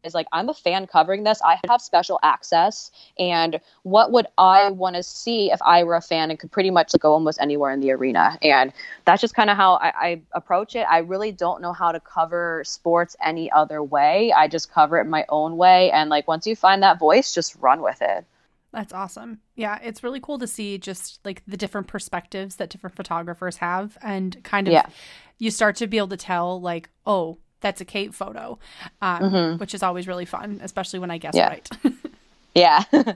is 0.08 0.14
like 0.14 0.26
I'm 0.32 0.48
a 0.48 0.54
fan 0.54 0.88
covering 0.88 1.22
this. 1.22 1.40
I 1.42 1.60
have 1.68 1.80
special 1.80 2.18
access, 2.24 2.90
and 3.18 3.60
what 3.84 4.10
would 4.10 4.26
I 4.36 4.70
want 4.70 4.96
to 4.96 5.04
see 5.04 5.52
if 5.52 5.62
I 5.62 5.84
were 5.84 5.94
a 5.94 6.00
fan 6.00 6.30
and 6.30 6.38
could 6.38 6.50
pretty 6.50 6.70
much 6.70 6.92
go 6.98 7.12
almost 7.12 7.40
anywhere 7.40 7.70
in 7.70 7.78
the 7.78 7.92
arena? 7.92 8.36
And 8.42 8.72
that's 9.04 9.20
just 9.20 9.34
kind 9.34 9.50
of 9.50 9.56
how 9.56 9.74
I, 9.74 9.92
I 9.96 10.20
approach 10.32 10.74
it. 10.74 10.86
I 10.90 10.98
really 10.98 11.30
don't 11.30 11.62
know 11.62 11.72
how 11.72 11.92
to 11.92 12.00
cover 12.00 12.64
sports 12.64 13.14
any 13.24 13.52
other 13.52 13.82
way. 13.82 14.32
I 14.32 14.48
just 14.48 14.72
cover 14.72 14.98
it 14.98 15.04
my 15.04 15.24
own 15.28 15.56
way, 15.56 15.92
and 15.92 16.10
like 16.10 16.26
once 16.26 16.46
you 16.46 16.56
find 16.56 16.82
that 16.82 16.98
voice, 16.98 17.32
just 17.32 17.54
run 17.56 17.82
with 17.82 18.02
it. 18.02 18.24
That's 18.72 18.92
awesome. 18.92 19.40
Yeah, 19.54 19.78
it's 19.82 20.02
really 20.02 20.20
cool 20.20 20.38
to 20.38 20.46
see 20.46 20.76
just 20.76 21.20
like 21.24 21.42
the 21.46 21.56
different 21.56 21.86
perspectives 21.86 22.56
that 22.56 22.68
different 22.68 22.96
photographers 22.96 23.56
have 23.56 23.96
and 24.02 24.42
kind 24.44 24.68
of 24.68 24.72
Yeah. 24.72 24.84
you 25.38 25.50
start 25.50 25.76
to 25.76 25.86
be 25.86 25.96
able 25.96 26.08
to 26.08 26.18
tell 26.18 26.60
like, 26.60 26.90
oh, 27.06 27.38
that's 27.60 27.80
a 27.80 27.84
Kate 27.84 28.14
photo, 28.14 28.58
um, 29.02 29.58
which 29.58 29.74
is 29.74 29.82
always 29.82 30.06
really 30.06 30.24
fun, 30.24 30.60
especially 30.62 30.98
when 30.98 31.10
I 31.10 31.18
guess 31.18 31.34
Yeah. 31.34 31.48
right. 31.48 31.68
Yeah. 32.58 32.82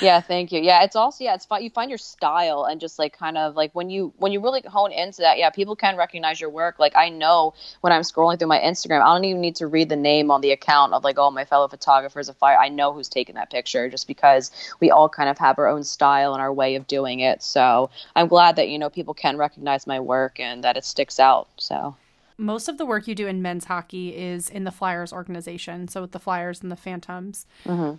yeah, 0.00 0.20
thank 0.20 0.52
you. 0.52 0.60
Yeah, 0.60 0.84
it's 0.84 0.94
also 0.94 1.24
yeah, 1.24 1.34
it's 1.34 1.46
fun 1.46 1.64
you 1.64 1.70
find 1.70 1.90
your 1.90 1.98
style 1.98 2.64
and 2.64 2.80
just 2.80 2.96
like 2.98 3.16
kind 3.16 3.36
of 3.36 3.56
like 3.56 3.74
when 3.74 3.90
you 3.90 4.12
when 4.18 4.30
you 4.30 4.40
really 4.40 4.62
hone 4.66 4.92
into 4.92 5.22
that, 5.22 5.36
yeah, 5.38 5.50
people 5.50 5.74
can 5.74 5.96
recognize 5.96 6.40
your 6.40 6.50
work. 6.50 6.78
Like 6.78 6.94
I 6.94 7.08
know 7.08 7.54
when 7.80 7.92
I'm 7.92 8.02
scrolling 8.02 8.38
through 8.38 8.48
my 8.48 8.60
Instagram, 8.60 9.02
I 9.02 9.12
don't 9.14 9.24
even 9.24 9.40
need 9.40 9.56
to 9.56 9.66
read 9.66 9.88
the 9.88 9.96
name 9.96 10.30
on 10.30 10.42
the 10.42 10.52
account 10.52 10.92
of 10.92 11.02
like, 11.02 11.18
oh, 11.18 11.30
my 11.32 11.44
fellow 11.44 11.66
photographer's 11.66 12.28
a 12.28 12.34
fire. 12.34 12.56
I 12.56 12.68
know 12.68 12.92
who's 12.92 13.08
taking 13.08 13.34
that 13.34 13.50
picture 13.50 13.88
just 13.88 14.06
because 14.06 14.52
we 14.80 14.92
all 14.92 15.08
kind 15.08 15.28
of 15.28 15.38
have 15.38 15.58
our 15.58 15.66
own 15.66 15.82
style 15.82 16.32
and 16.32 16.40
our 16.40 16.52
way 16.52 16.76
of 16.76 16.86
doing 16.86 17.18
it. 17.20 17.42
So, 17.42 17.90
I'm 18.14 18.28
glad 18.28 18.56
that 18.56 18.68
you 18.68 18.78
know 18.78 18.90
people 18.90 19.14
can 19.14 19.36
recognize 19.38 19.86
my 19.88 19.98
work 19.98 20.38
and 20.38 20.62
that 20.62 20.76
it 20.76 20.84
sticks 20.84 21.18
out. 21.18 21.48
So, 21.56 21.96
Most 22.36 22.68
of 22.68 22.78
the 22.78 22.86
work 22.86 23.06
you 23.06 23.14
do 23.14 23.26
in 23.26 23.42
men's 23.42 23.66
hockey 23.66 24.16
is 24.16 24.48
in 24.50 24.64
the 24.64 24.70
Flyers 24.72 25.12
organization, 25.12 25.86
so 25.88 26.00
with 26.00 26.12
the 26.12 26.18
Flyers 26.18 26.62
and 26.62 26.72
the 26.72 26.76
Phantoms. 26.76 27.46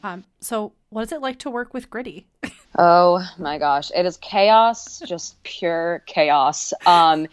Um, 0.04 0.26
so, 0.42 0.74
what 0.90 1.04
is 1.04 1.12
it 1.12 1.22
like 1.22 1.40
to 1.40 1.50
work 1.50 1.74
with 1.74 1.90
Gritty? 1.90 2.28
Oh 2.78 3.26
my 3.40 3.58
gosh, 3.58 3.90
it 3.96 4.06
is 4.06 4.18
chaos, 4.18 5.02
just 5.06 5.42
pure 5.44 6.04
chaos. 6.08 6.74
Um, 6.86 7.28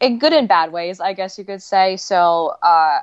in 0.00 0.18
good 0.18 0.32
and 0.32 0.48
bad 0.48 0.72
ways, 0.72 0.98
I 0.98 1.12
guess 1.12 1.38
you 1.38 1.44
could 1.44 1.62
say. 1.62 1.96
So, 1.96 2.54
uh, 2.60 2.98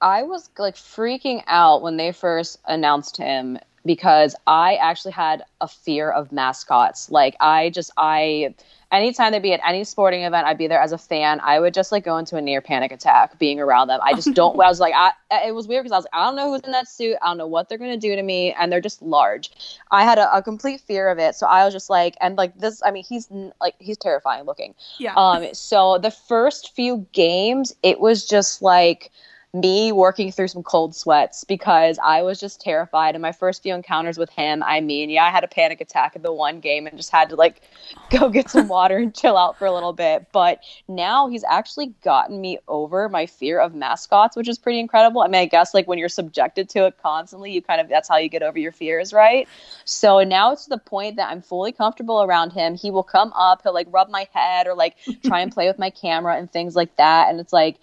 I 0.00 0.22
was 0.22 0.48
like 0.58 0.76
freaking 0.76 1.42
out 1.48 1.82
when 1.82 1.96
they 1.96 2.12
first 2.12 2.58
announced 2.66 3.16
him 3.16 3.58
because 3.84 4.34
I 4.46 4.76
actually 4.76 5.12
had 5.12 5.44
a 5.60 5.68
fear 5.68 6.10
of 6.10 6.32
mascots. 6.32 7.10
Like, 7.10 7.36
I 7.38 7.70
just, 7.70 7.90
I, 7.96 8.54
anytime 8.90 9.32
they'd 9.32 9.42
be 9.42 9.52
at 9.52 9.60
any 9.66 9.84
sporting 9.84 10.22
event, 10.22 10.46
I'd 10.46 10.56
be 10.56 10.68
there 10.68 10.80
as 10.80 10.92
a 10.92 10.98
fan. 10.98 11.40
I 11.42 11.60
would 11.60 11.74
just 11.74 11.92
like 11.92 12.04
go 12.04 12.16
into 12.16 12.36
a 12.36 12.40
near 12.40 12.60
panic 12.60 12.92
attack 12.92 13.38
being 13.38 13.60
around 13.60 13.88
them. 13.88 14.00
I 14.02 14.14
just 14.14 14.32
don't, 14.34 14.54
I 14.54 14.68
was 14.68 14.80
like, 14.80 14.94
I, 14.94 15.12
it 15.46 15.54
was 15.54 15.68
weird 15.68 15.84
because 15.84 15.92
I 15.92 15.96
was 15.96 16.04
like, 16.04 16.14
I 16.14 16.24
don't 16.24 16.36
know 16.36 16.50
who's 16.50 16.62
in 16.62 16.72
that 16.72 16.88
suit. 16.88 17.16
I 17.20 17.26
don't 17.28 17.38
know 17.38 17.46
what 17.46 17.68
they're 17.68 17.78
going 17.78 17.98
to 17.98 18.08
do 18.08 18.16
to 18.16 18.22
me. 18.22 18.52
And 18.52 18.72
they're 18.72 18.80
just 18.80 19.02
large. 19.02 19.50
I 19.90 20.04
had 20.04 20.18
a, 20.18 20.36
a 20.36 20.42
complete 20.42 20.80
fear 20.80 21.08
of 21.10 21.18
it. 21.18 21.34
So 21.34 21.46
I 21.46 21.64
was 21.64 21.74
just 21.74 21.90
like, 21.90 22.16
and 22.20 22.36
like 22.36 22.58
this, 22.58 22.82
I 22.84 22.90
mean, 22.90 23.04
he's 23.04 23.28
like, 23.60 23.74
he's 23.78 23.98
terrifying 23.98 24.44
looking. 24.44 24.74
Yeah. 24.98 25.14
Um, 25.14 25.48
so 25.52 25.98
the 25.98 26.10
first 26.10 26.74
few 26.74 27.06
games, 27.12 27.74
it 27.82 28.00
was 28.00 28.26
just 28.26 28.62
like 28.62 29.10
me 29.54 29.92
working 29.92 30.32
through 30.32 30.48
some 30.48 30.64
cold 30.64 30.96
sweats 30.96 31.44
because 31.44 31.96
I 32.02 32.22
was 32.22 32.40
just 32.40 32.60
terrified. 32.60 33.14
And 33.14 33.22
my 33.22 33.30
first 33.30 33.62
few 33.62 33.72
encounters 33.72 34.18
with 34.18 34.28
him, 34.30 34.64
I 34.64 34.80
mean, 34.80 35.10
yeah, 35.10 35.24
I 35.24 35.30
had 35.30 35.44
a 35.44 35.48
panic 35.48 35.80
attack 35.80 36.16
at 36.16 36.24
the 36.24 36.32
one 36.32 36.58
game 36.58 36.88
and 36.88 36.96
just 36.96 37.12
had 37.12 37.30
to 37.30 37.36
like 37.36 37.62
go 38.10 38.28
get 38.30 38.50
some 38.50 38.66
water 38.66 38.96
and 38.98 39.14
chill 39.14 39.36
out 39.36 39.56
for 39.56 39.66
a 39.66 39.72
little 39.72 39.92
bit. 39.92 40.26
But 40.32 40.58
now 40.88 41.28
he's 41.28 41.44
actually 41.44 41.94
gotten 42.02 42.40
me 42.40 42.58
over 42.66 43.08
my 43.08 43.26
fear 43.26 43.60
of 43.60 43.76
mascots, 43.76 44.36
which 44.36 44.48
is 44.48 44.58
pretty 44.58 44.80
incredible. 44.80 45.22
I 45.22 45.28
mean, 45.28 45.40
I 45.40 45.46
guess 45.46 45.72
like 45.72 45.86
when 45.86 45.98
you're 45.98 46.08
subjected 46.08 46.68
to 46.70 46.86
it 46.86 46.98
constantly, 47.00 47.52
you 47.52 47.62
kind 47.62 47.80
of 47.80 47.88
that's 47.88 48.08
how 48.08 48.16
you 48.16 48.28
get 48.28 48.42
over 48.42 48.58
your 48.58 48.72
fears, 48.72 49.12
right? 49.12 49.48
So 49.84 50.24
now 50.24 50.50
it's 50.50 50.64
to 50.64 50.70
the 50.70 50.78
point 50.78 51.14
that 51.16 51.30
I'm 51.30 51.42
fully 51.42 51.70
comfortable 51.70 52.24
around 52.24 52.50
him. 52.50 52.74
He 52.74 52.90
will 52.90 53.04
come 53.04 53.32
up, 53.34 53.62
he'll 53.62 53.72
like 53.72 53.86
rub 53.90 54.10
my 54.10 54.26
head 54.32 54.66
or 54.66 54.74
like 54.74 54.96
try 55.24 55.40
and 55.40 55.52
play 55.52 55.68
with 55.68 55.78
my 55.78 55.90
camera 55.90 56.36
and 56.36 56.50
things 56.50 56.74
like 56.74 56.96
that. 56.96 57.30
And 57.30 57.38
it's 57.38 57.52
like, 57.52 57.76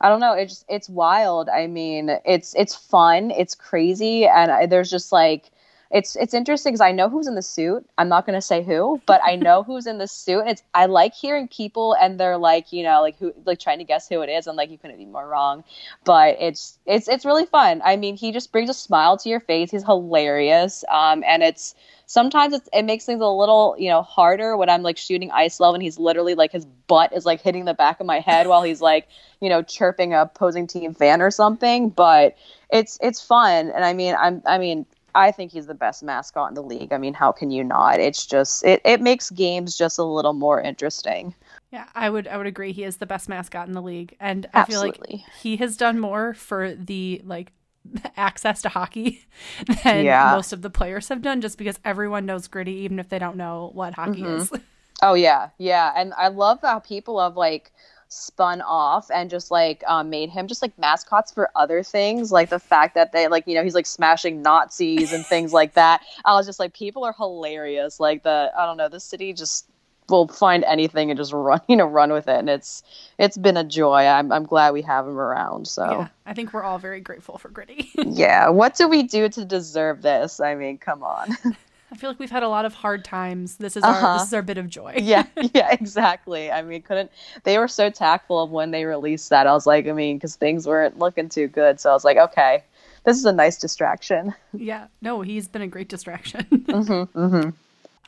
I 0.00 0.08
don't 0.08 0.20
know. 0.20 0.34
It's 0.34 0.64
it's 0.68 0.88
wild. 0.88 1.48
I 1.48 1.66
mean, 1.66 2.10
it's 2.24 2.54
it's 2.54 2.74
fun. 2.74 3.30
It's 3.30 3.54
crazy, 3.54 4.26
and 4.26 4.50
I, 4.50 4.66
there's 4.66 4.90
just 4.90 5.12
like 5.12 5.50
it's 5.94 6.16
it's 6.16 6.34
interesting 6.34 6.72
because 6.72 6.80
I 6.80 6.90
know 6.90 7.08
who's 7.08 7.28
in 7.28 7.36
the 7.36 7.42
suit. 7.42 7.86
I'm 7.98 8.08
not 8.08 8.26
going 8.26 8.36
to 8.36 8.42
say 8.42 8.64
who, 8.64 9.00
but 9.06 9.20
I 9.24 9.36
know 9.36 9.62
who's 9.66 9.86
in 9.86 9.98
the 9.98 10.08
suit. 10.08 10.40
And 10.40 10.50
it's 10.50 10.62
I 10.74 10.86
like 10.86 11.14
hearing 11.14 11.46
people 11.46 11.94
and 11.94 12.18
they're 12.18 12.36
like 12.36 12.72
you 12.72 12.82
know 12.82 13.00
like 13.00 13.16
who 13.18 13.32
like 13.46 13.60
trying 13.60 13.78
to 13.78 13.84
guess 13.84 14.08
who 14.08 14.20
it 14.20 14.28
is. 14.28 14.48
I'm 14.48 14.56
like 14.56 14.70
you 14.70 14.76
couldn't 14.76 14.98
be 14.98 15.06
more 15.06 15.26
wrong, 15.26 15.62
but 16.04 16.36
it's 16.40 16.78
it's 16.84 17.06
it's 17.06 17.24
really 17.24 17.46
fun. 17.46 17.80
I 17.84 17.94
mean, 17.94 18.16
he 18.16 18.32
just 18.32 18.50
brings 18.50 18.68
a 18.68 18.74
smile 18.74 19.16
to 19.18 19.28
your 19.28 19.38
face. 19.38 19.70
He's 19.70 19.84
hilarious, 19.84 20.82
um, 20.90 21.22
and 21.24 21.44
it's 21.44 21.76
sometimes 22.06 22.54
it's, 22.54 22.68
it 22.72 22.82
makes 22.82 23.06
things 23.06 23.20
a 23.20 23.28
little 23.28 23.76
you 23.78 23.88
know 23.88 24.02
harder 24.02 24.56
when 24.56 24.68
I'm 24.68 24.82
like 24.82 24.96
shooting 24.96 25.30
ice 25.30 25.60
level 25.60 25.74
and 25.74 25.82
he's 25.82 26.00
literally 26.00 26.34
like 26.34 26.50
his 26.50 26.64
butt 26.88 27.12
is 27.12 27.24
like 27.24 27.40
hitting 27.40 27.66
the 27.66 27.74
back 27.74 28.00
of 28.00 28.06
my 28.06 28.18
head 28.18 28.48
while 28.48 28.64
he's 28.64 28.80
like 28.80 29.06
you 29.40 29.48
know 29.48 29.62
chirping 29.62 30.12
a 30.12 30.22
opposing 30.22 30.66
team 30.66 30.92
fan 30.92 31.22
or 31.22 31.30
something. 31.30 31.88
But 31.88 32.36
it's 32.68 32.98
it's 33.00 33.22
fun, 33.22 33.70
and 33.70 33.84
I 33.84 33.92
mean 33.92 34.16
I'm 34.18 34.42
I 34.44 34.58
mean 34.58 34.86
I 35.14 35.30
think 35.30 35.52
he's 35.52 35.66
the 35.66 35.74
best 35.74 36.02
mascot 36.02 36.48
in 36.50 36.54
the 36.54 36.62
league. 36.62 36.92
I 36.92 36.98
mean, 36.98 37.14
how 37.14 37.32
can 37.32 37.50
you 37.50 37.62
not? 37.64 38.00
It's 38.00 38.26
just 38.26 38.64
it, 38.64 38.80
it 38.84 39.00
makes 39.00 39.30
games 39.30 39.76
just 39.76 39.98
a 39.98 40.04
little 40.04 40.32
more 40.32 40.60
interesting. 40.60 41.34
Yeah, 41.72 41.88
I 41.94 42.08
would 42.10 42.28
I 42.28 42.36
would 42.36 42.46
agree 42.46 42.72
he 42.72 42.84
is 42.84 42.98
the 42.98 43.06
best 43.06 43.28
mascot 43.28 43.66
in 43.66 43.74
the 43.74 43.82
league 43.82 44.16
and 44.20 44.46
I 44.54 44.62
feel 44.62 44.80
like 44.80 44.96
he 45.42 45.56
has 45.56 45.76
done 45.76 45.98
more 45.98 46.34
for 46.34 46.74
the 46.74 47.20
like 47.24 47.52
access 48.16 48.62
to 48.62 48.68
hockey 48.68 49.26
than 49.84 50.04
Yeah. 50.04 50.30
most 50.30 50.52
of 50.52 50.62
the 50.62 50.70
players 50.70 51.08
have 51.08 51.22
done 51.22 51.40
just 51.40 51.58
because 51.58 51.78
everyone 51.84 52.26
knows 52.26 52.46
gritty 52.48 52.72
even 52.72 52.98
if 52.98 53.08
they 53.08 53.18
don't 53.18 53.36
know 53.36 53.70
what 53.74 53.94
hockey 53.94 54.22
Mm-hmm. 54.22 54.38
is. 54.38 54.52
Oh 55.02 55.14
yeah, 55.14 55.50
yeah, 55.58 55.92
and 55.96 56.14
I 56.14 56.28
love 56.28 56.60
how 56.62 56.78
people 56.78 57.20
have 57.20 57.36
like 57.36 57.72
spun 58.14 58.60
off 58.62 59.10
and 59.10 59.28
just 59.28 59.50
like 59.50 59.82
um, 59.86 60.10
made 60.10 60.30
him 60.30 60.46
just 60.46 60.62
like 60.62 60.76
mascots 60.78 61.32
for 61.32 61.50
other 61.56 61.82
things, 61.82 62.30
like 62.30 62.48
the 62.48 62.58
fact 62.58 62.94
that 62.94 63.12
they 63.12 63.28
like 63.28 63.46
you 63.46 63.54
know 63.54 63.64
he's 63.64 63.74
like 63.74 63.86
smashing 63.86 64.42
Nazis 64.42 65.12
and 65.12 65.26
things 65.26 65.52
like 65.52 65.74
that. 65.74 66.02
I 66.24 66.34
was 66.34 66.46
just 66.46 66.60
like, 66.60 66.74
people 66.74 67.04
are 67.04 67.12
hilarious. 67.12 68.00
Like 68.00 68.22
the 68.22 68.52
I 68.56 68.66
don't 68.66 68.76
know, 68.76 68.88
the 68.88 69.00
city 69.00 69.32
just 69.32 69.66
will 70.10 70.28
find 70.28 70.64
anything 70.64 71.10
and 71.10 71.18
just 71.18 71.32
run 71.32 71.60
you 71.68 71.76
know 71.76 71.86
run 71.86 72.12
with 72.12 72.28
it, 72.28 72.38
and 72.38 72.48
it's 72.48 72.82
it's 73.18 73.36
been 73.36 73.56
a 73.56 73.64
joy. 73.64 74.06
I'm 74.06 74.30
I'm 74.32 74.44
glad 74.44 74.72
we 74.72 74.82
have 74.82 75.06
him 75.06 75.18
around. 75.18 75.66
So. 75.66 75.84
Yeah, 75.84 76.08
I 76.26 76.34
think 76.34 76.52
we're 76.52 76.62
all 76.62 76.78
very 76.78 77.00
grateful 77.00 77.38
for 77.38 77.48
gritty. 77.48 77.90
Yeah, 78.06 78.50
what 78.50 78.76
do 78.76 78.86
we 78.86 79.02
do 79.02 79.28
to 79.28 79.44
deserve 79.44 80.02
this? 80.02 80.38
I 80.38 80.54
mean, 80.54 80.78
come 80.78 81.02
on. 81.02 81.36
I 81.94 81.96
feel 81.96 82.10
like 82.10 82.18
we've 82.18 82.30
had 82.30 82.42
a 82.42 82.48
lot 82.48 82.64
of 82.64 82.74
hard 82.74 83.04
times. 83.04 83.56
This 83.58 83.76
is 83.76 83.84
our 83.84 83.90
Uh-huh. 83.92 84.18
this 84.18 84.26
is 84.26 84.34
our 84.34 84.42
bit 84.42 84.58
of 84.58 84.68
joy. 84.68 84.94
yeah, 85.00 85.26
yeah, 85.54 85.70
exactly. 85.70 86.50
I 86.50 86.60
mean, 86.62 86.82
couldn't 86.82 87.12
they 87.44 87.56
were 87.56 87.68
so 87.68 87.88
tactful 87.88 88.42
of 88.42 88.50
when 88.50 88.72
they 88.72 88.84
released 88.84 89.30
that. 89.30 89.46
I 89.46 89.52
was 89.52 89.64
like, 89.66 89.86
I 89.86 89.92
mean, 89.92 90.16
because 90.16 90.34
things 90.34 90.66
weren't 90.66 90.98
looking 90.98 91.28
too 91.28 91.46
good, 91.46 91.78
so 91.78 91.90
I 91.90 91.92
was 91.92 92.04
like, 92.04 92.16
okay, 92.16 92.64
this 93.04 93.16
is 93.16 93.24
a 93.26 93.32
nice 93.32 93.58
distraction. 93.58 94.34
Yeah, 94.52 94.88
no, 95.02 95.20
he's 95.20 95.46
been 95.46 95.62
a 95.62 95.68
great 95.68 95.88
distraction. 95.88 96.46
Mm-hmm, 96.50 97.50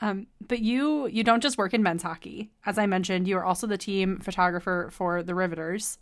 Um, 0.03 0.27
but 0.47 0.59
you 0.59 1.07
you 1.07 1.23
don't 1.23 1.43
just 1.43 1.57
work 1.57 1.73
in 1.73 1.83
men's 1.83 2.03
hockey. 2.03 2.51
As 2.67 2.79
I 2.79 2.87
mentioned, 2.87 3.29
you 3.29 3.37
are 3.39 3.45
also 3.45 3.67
the 3.69 3.79
team 3.79 4.19
photographer 4.19 4.89
for 4.93 5.23
the 5.23 5.35
Riveters. 5.35 5.99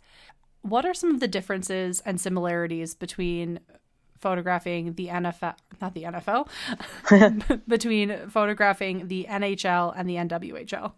What 0.63 0.85
are 0.85 0.95
some 0.95 1.11
of 1.13 1.19
the 1.19 1.27
differences 1.27 2.01
and 2.03 2.19
similarities 2.19 2.95
between 2.95 3.59
photographing 4.19 4.93
the 4.93 5.07
NFL, 5.07 5.55
not 5.81 5.93
the 5.93 6.03
NFL, 6.03 6.47
between 7.67 8.29
photographing 8.29 9.07
the 9.07 9.25
NHL 9.29 9.93
and 9.95 10.09
the 10.09 10.15
NWHL? 10.15 10.93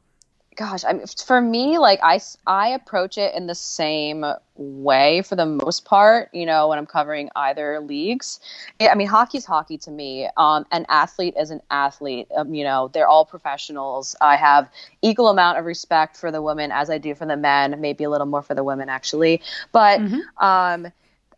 Gosh, 0.57 0.83
I 0.83 0.93
mean, 0.93 1.05
for 1.05 1.39
me, 1.39 1.77
like 1.77 1.99
I, 2.01 2.19
I 2.47 2.69
approach 2.69 3.19
it 3.19 3.35
in 3.35 3.45
the 3.45 3.53
same 3.53 4.25
way 4.55 5.21
for 5.21 5.35
the 5.35 5.45
most 5.45 5.85
part. 5.85 6.29
You 6.33 6.47
know, 6.47 6.67
when 6.67 6.79
I'm 6.79 6.87
covering 6.87 7.29
either 7.35 7.79
leagues, 7.79 8.39
I 8.81 8.95
mean, 8.95 9.05
hockey's 9.05 9.45
hockey 9.45 9.77
to 9.77 9.91
me. 9.91 10.27
Um, 10.35 10.65
an 10.71 10.87
athlete 10.89 11.35
is 11.39 11.51
an 11.51 11.61
athlete. 11.69 12.27
Um, 12.35 12.55
you 12.55 12.63
know, 12.63 12.89
they're 12.91 13.07
all 13.07 13.23
professionals. 13.23 14.15
I 14.19 14.35
have 14.35 14.67
equal 15.03 15.27
amount 15.27 15.59
of 15.59 15.65
respect 15.65 16.17
for 16.17 16.31
the 16.31 16.41
women 16.41 16.71
as 16.71 16.89
I 16.89 16.97
do 16.97 17.13
for 17.13 17.27
the 17.27 17.37
men. 17.37 17.79
Maybe 17.79 18.03
a 18.03 18.09
little 18.09 18.25
more 18.25 18.41
for 18.41 18.55
the 18.55 18.63
women 18.63 18.89
actually, 18.89 19.43
but 19.71 20.01
um, 20.37 20.87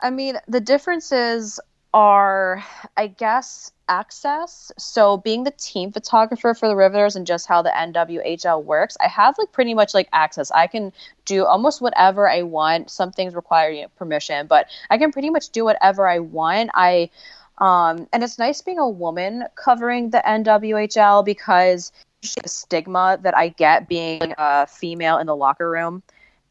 I 0.01 0.09
mean, 0.09 0.37
the 0.47 0.61
differences 0.61 1.59
are, 1.93 2.63
I 2.95 3.07
guess, 3.07 3.71
access. 3.87 4.71
So 4.77 5.17
being 5.17 5.43
the 5.43 5.51
team 5.51 5.91
photographer 5.91 6.53
for 6.53 6.67
the 6.67 6.75
Riveters 6.75 7.15
and 7.15 7.25
just 7.25 7.47
how 7.47 7.61
the 7.61 7.71
NWHL 7.71 8.63
works, 8.63 8.95
I 9.01 9.07
have 9.07 9.35
like 9.37 9.51
pretty 9.51 9.73
much 9.73 9.93
like 9.93 10.07
access. 10.13 10.51
I 10.51 10.67
can 10.67 10.93
do 11.25 11.45
almost 11.45 11.81
whatever 11.81 12.29
I 12.29 12.43
want. 12.43 12.91
Some 12.91 13.11
things 13.11 13.33
require 13.33 13.71
you 13.71 13.81
know, 13.83 13.87
permission, 13.97 14.47
but 14.47 14.67
I 14.89 14.97
can 14.97 15.11
pretty 15.11 15.31
much 15.31 15.49
do 15.49 15.65
whatever 15.65 16.07
I 16.07 16.19
want. 16.19 16.69
I 16.75 17.09
um, 17.57 18.07
and 18.13 18.23
it's 18.23 18.39
nice 18.39 18.61
being 18.61 18.79
a 18.79 18.87
woman 18.87 19.43
covering 19.55 20.11
the 20.11 20.23
NWHL 20.25 21.25
because 21.25 21.91
the 22.21 22.47
stigma 22.47 23.19
that 23.21 23.35
I 23.35 23.49
get 23.49 23.89
being 23.89 24.33
a 24.37 24.65
female 24.65 25.17
in 25.17 25.27
the 25.27 25.35
locker 25.35 25.69
room, 25.69 26.01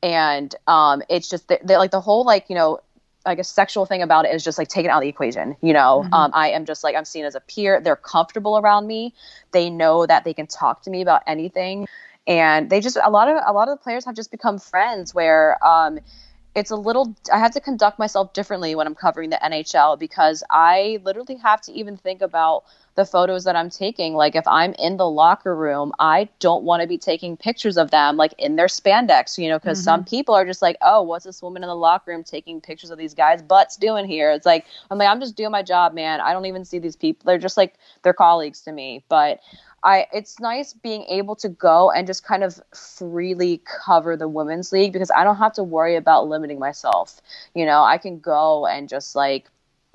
and 0.03 0.55
um, 0.67 1.03
it's 1.09 1.29
just 1.29 1.49
they 1.49 1.77
like 1.77 1.91
the 1.91 2.01
whole 2.01 2.25
like 2.25 2.51
you 2.51 2.55
know 2.55 2.81
I 3.29 3.35
guess 3.35 3.51
sexual 3.51 3.87
thing 3.87 4.03
about 4.03 4.25
it 4.25 4.35
is 4.35 4.43
just 4.43 4.59
like 4.59 4.69
taken 4.69 4.91
out 4.91 4.99
of 4.99 5.03
the 5.03 5.09
equation. 5.09 5.57
You 5.61 5.73
know, 5.73 6.09
um, 6.13 6.31
I 6.35 6.51
am 6.51 6.65
just 6.65 6.83
like 6.83 6.97
I'm 6.97 7.05
seen 7.05 7.25
as 7.25 7.35
a 7.35 7.41
peer. 7.41 7.81
They're 7.81 7.97
comfortable 7.97 8.59
around 8.59 8.87
me. 8.87 9.15
They 9.53 9.71
know 9.71 10.07
that 10.07 10.25
they 10.25 10.35
can 10.35 10.47
talk 10.47 10.83
to 10.83 10.91
me 10.91 11.03
about 11.03 11.23
anything, 11.27 11.87
and 12.27 12.71
they 12.71 12.81
just 12.81 12.97
a 13.03 13.11
lot 13.11 13.29
of 13.29 13.43
a 13.47 13.53
lot 13.53 13.69
of 13.69 13.79
the 13.79 13.83
players 13.83 14.05
have 14.05 14.17
just 14.17 14.31
become 14.31 14.59
friends 14.59 15.15
where. 15.15 15.63
Um, 15.65 16.01
it's 16.59 16.71
a 16.71 16.77
little 16.77 17.15
I 17.33 17.39
have 17.39 17.53
to 17.53 17.61
conduct 17.61 17.99
myself 17.99 18.33
differently 18.33 18.75
when 18.75 18.87
I'm 18.87 18.95
covering 18.95 19.31
the 19.31 19.41
NHL 19.43 19.99
because 19.99 20.43
I 20.51 21.01
literally 21.03 21.37
have 21.37 21.61
to 21.63 21.73
even 21.73 21.97
think 21.97 22.21
about 22.21 22.65
the 22.97 23.07
photos 23.07 23.45
that 23.45 23.55
I'm 23.55 23.71
taking. 23.71 24.15
Like 24.15 24.35
if 24.35 24.47
I'm 24.47 24.75
in 24.75 24.97
the 24.97 25.09
locker 25.09 25.55
room, 25.55 25.93
I 26.01 26.29
don't 26.41 26.65
want 26.65 26.83
to 26.83 26.89
be 26.89 26.99
taking 26.99 27.37
pictures 27.37 27.79
of 27.79 27.93
them 27.93 28.17
like 28.17 28.35
in 28.39 28.57
their 28.57 28.67
spandex, 28.67 29.39
you 29.39 29.49
know, 29.49 29.59
because 29.59 29.79
mm-hmm. 29.79 29.85
some 29.85 30.05
people 30.05 30.35
are 30.35 30.45
just 30.45 30.61
like, 30.61 30.77
oh, 30.83 31.03
what's 31.03 31.25
this 31.25 31.41
woman 31.41 31.63
in 31.63 31.69
the 31.69 31.77
locker 31.77 32.11
room 32.11 32.25
taking 32.25 32.61
pictures 32.61 32.91
of 32.91 32.99
these 32.99 33.15
guys' 33.15 33.41
butts 33.41 33.77
doing 33.77 34.05
here? 34.05 34.33
It's 34.33 34.45
like 34.45 34.67
I'm 34.91 34.99
like 34.99 35.09
I'm 35.09 35.21
just 35.21 35.37
doing 35.37 35.53
my 35.53 35.63
job, 35.63 35.95
man. 35.95 36.21
I 36.21 36.33
don't 36.33 36.47
even 36.47 36.65
see 36.65 36.81
these 36.81 36.97
people. 36.97 37.25
They're 37.25 37.39
just 37.39 37.57
like 37.57 37.75
they're 38.03 38.13
colleagues 38.13 38.61
to 38.63 38.73
me, 38.73 39.05
but. 39.09 39.41
I 39.83 40.07
it's 40.13 40.41
nice 40.41 40.73
being 40.73 41.05
able 41.05 41.37
to 41.37 41.49
go 41.49 41.91
and 41.91 42.07
just 42.07 42.25
kind 42.25 42.43
of 42.43 42.61
freely 42.75 43.63
cover 43.85 44.17
the 44.17 44.29
women's 44.29 44.73
league 44.73 44.93
because 44.93 45.11
I 45.11 45.25
don't 45.25 45.37
have 45.37 45.53
to 45.55 45.63
worry 45.63 45.97
about 45.97 46.29
limiting 46.29 46.59
myself. 46.59 47.21
You 47.55 47.67
know, 47.67 47.83
I 47.83 47.99
can 47.99 48.19
go 48.19 48.67
and 48.67 48.89
just 48.89 49.15
like 49.15 49.51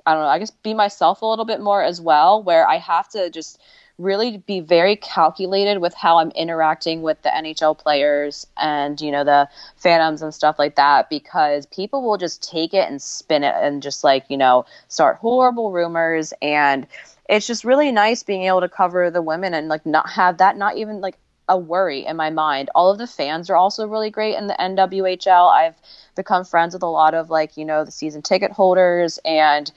I 0.06 0.12
don't 0.14 0.22
know, 0.22 0.28
I 0.28 0.38
guess 0.38 0.50
be 0.50 0.74
myself 0.74 1.22
a 1.22 1.26
little 1.26 1.44
bit 1.44 1.60
more 1.60 1.82
as 1.82 2.00
well 2.00 2.42
where 2.42 2.66
I 2.68 2.78
have 2.78 3.08
to 3.10 3.30
just 3.30 3.60
really 3.98 4.38
be 4.38 4.60
very 4.60 4.96
calculated 4.96 5.78
with 5.78 5.94
how 5.94 6.18
I'm 6.18 6.30
interacting 6.32 7.02
with 7.02 7.22
the 7.22 7.28
NHL 7.28 7.78
players 7.78 8.46
and 8.56 9.00
you 9.00 9.12
know 9.12 9.22
the 9.22 9.48
phantoms 9.76 10.20
and 10.20 10.34
stuff 10.34 10.58
like 10.58 10.74
that 10.76 11.08
because 11.08 11.66
people 11.66 12.02
will 12.02 12.18
just 12.18 12.42
take 12.42 12.74
it 12.74 12.88
and 12.88 13.00
spin 13.00 13.44
it 13.44 13.54
and 13.56 13.82
just 13.82 14.02
like 14.02 14.24
you 14.28 14.36
know 14.36 14.64
start 14.88 15.18
horrible 15.18 15.70
rumors 15.70 16.32
and 16.42 16.86
it's 17.28 17.46
just 17.46 17.64
really 17.64 17.90
nice 17.90 18.22
being 18.22 18.42
able 18.42 18.60
to 18.60 18.68
cover 18.68 19.10
the 19.10 19.22
women 19.22 19.54
and 19.54 19.68
like 19.68 19.86
not 19.86 20.10
have 20.10 20.38
that 20.38 20.56
not 20.56 20.76
even 20.76 21.00
like 21.00 21.18
a 21.48 21.58
worry 21.58 22.06
in 22.06 22.16
my 22.16 22.30
mind. 22.30 22.70
All 22.74 22.90
of 22.90 22.98
the 22.98 23.06
fans 23.06 23.50
are 23.50 23.56
also 23.56 23.86
really 23.86 24.10
great 24.10 24.36
in 24.36 24.46
the 24.46 24.54
NWHL. 24.54 25.50
I've 25.50 25.74
become 26.14 26.44
friends 26.44 26.74
with 26.74 26.82
a 26.82 26.88
lot 26.88 27.14
of 27.14 27.30
like, 27.30 27.56
you 27.56 27.64
know, 27.64 27.84
the 27.84 27.90
season 27.90 28.22
ticket 28.22 28.50
holders 28.50 29.18
and 29.24 29.70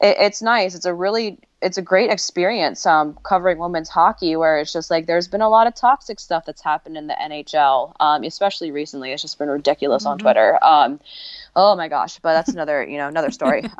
it, 0.00 0.16
it's 0.18 0.42
nice. 0.42 0.74
It's 0.74 0.86
a 0.86 0.94
really 0.94 1.38
it's 1.60 1.78
a 1.78 1.82
great 1.82 2.10
experience 2.10 2.84
um, 2.86 3.16
covering 3.22 3.58
women's 3.58 3.88
hockey 3.88 4.34
where 4.34 4.58
it's 4.58 4.72
just 4.72 4.90
like 4.90 5.06
there's 5.06 5.28
been 5.28 5.42
a 5.42 5.48
lot 5.48 5.68
of 5.68 5.76
toxic 5.76 6.18
stuff 6.18 6.44
that's 6.44 6.60
happened 6.60 6.96
in 6.96 7.06
the 7.06 7.14
NHL, 7.14 7.94
um, 8.00 8.24
especially 8.24 8.72
recently. 8.72 9.12
It's 9.12 9.22
just 9.22 9.38
been 9.38 9.48
ridiculous 9.48 10.02
mm-hmm. 10.02 10.12
on 10.12 10.18
Twitter. 10.18 10.58
Um, 10.62 10.98
oh 11.54 11.76
my 11.76 11.86
gosh, 11.86 12.18
but 12.18 12.32
that's 12.34 12.48
another, 12.48 12.84
you 12.84 12.98
know, 12.98 13.06
another 13.06 13.30
story. 13.30 13.62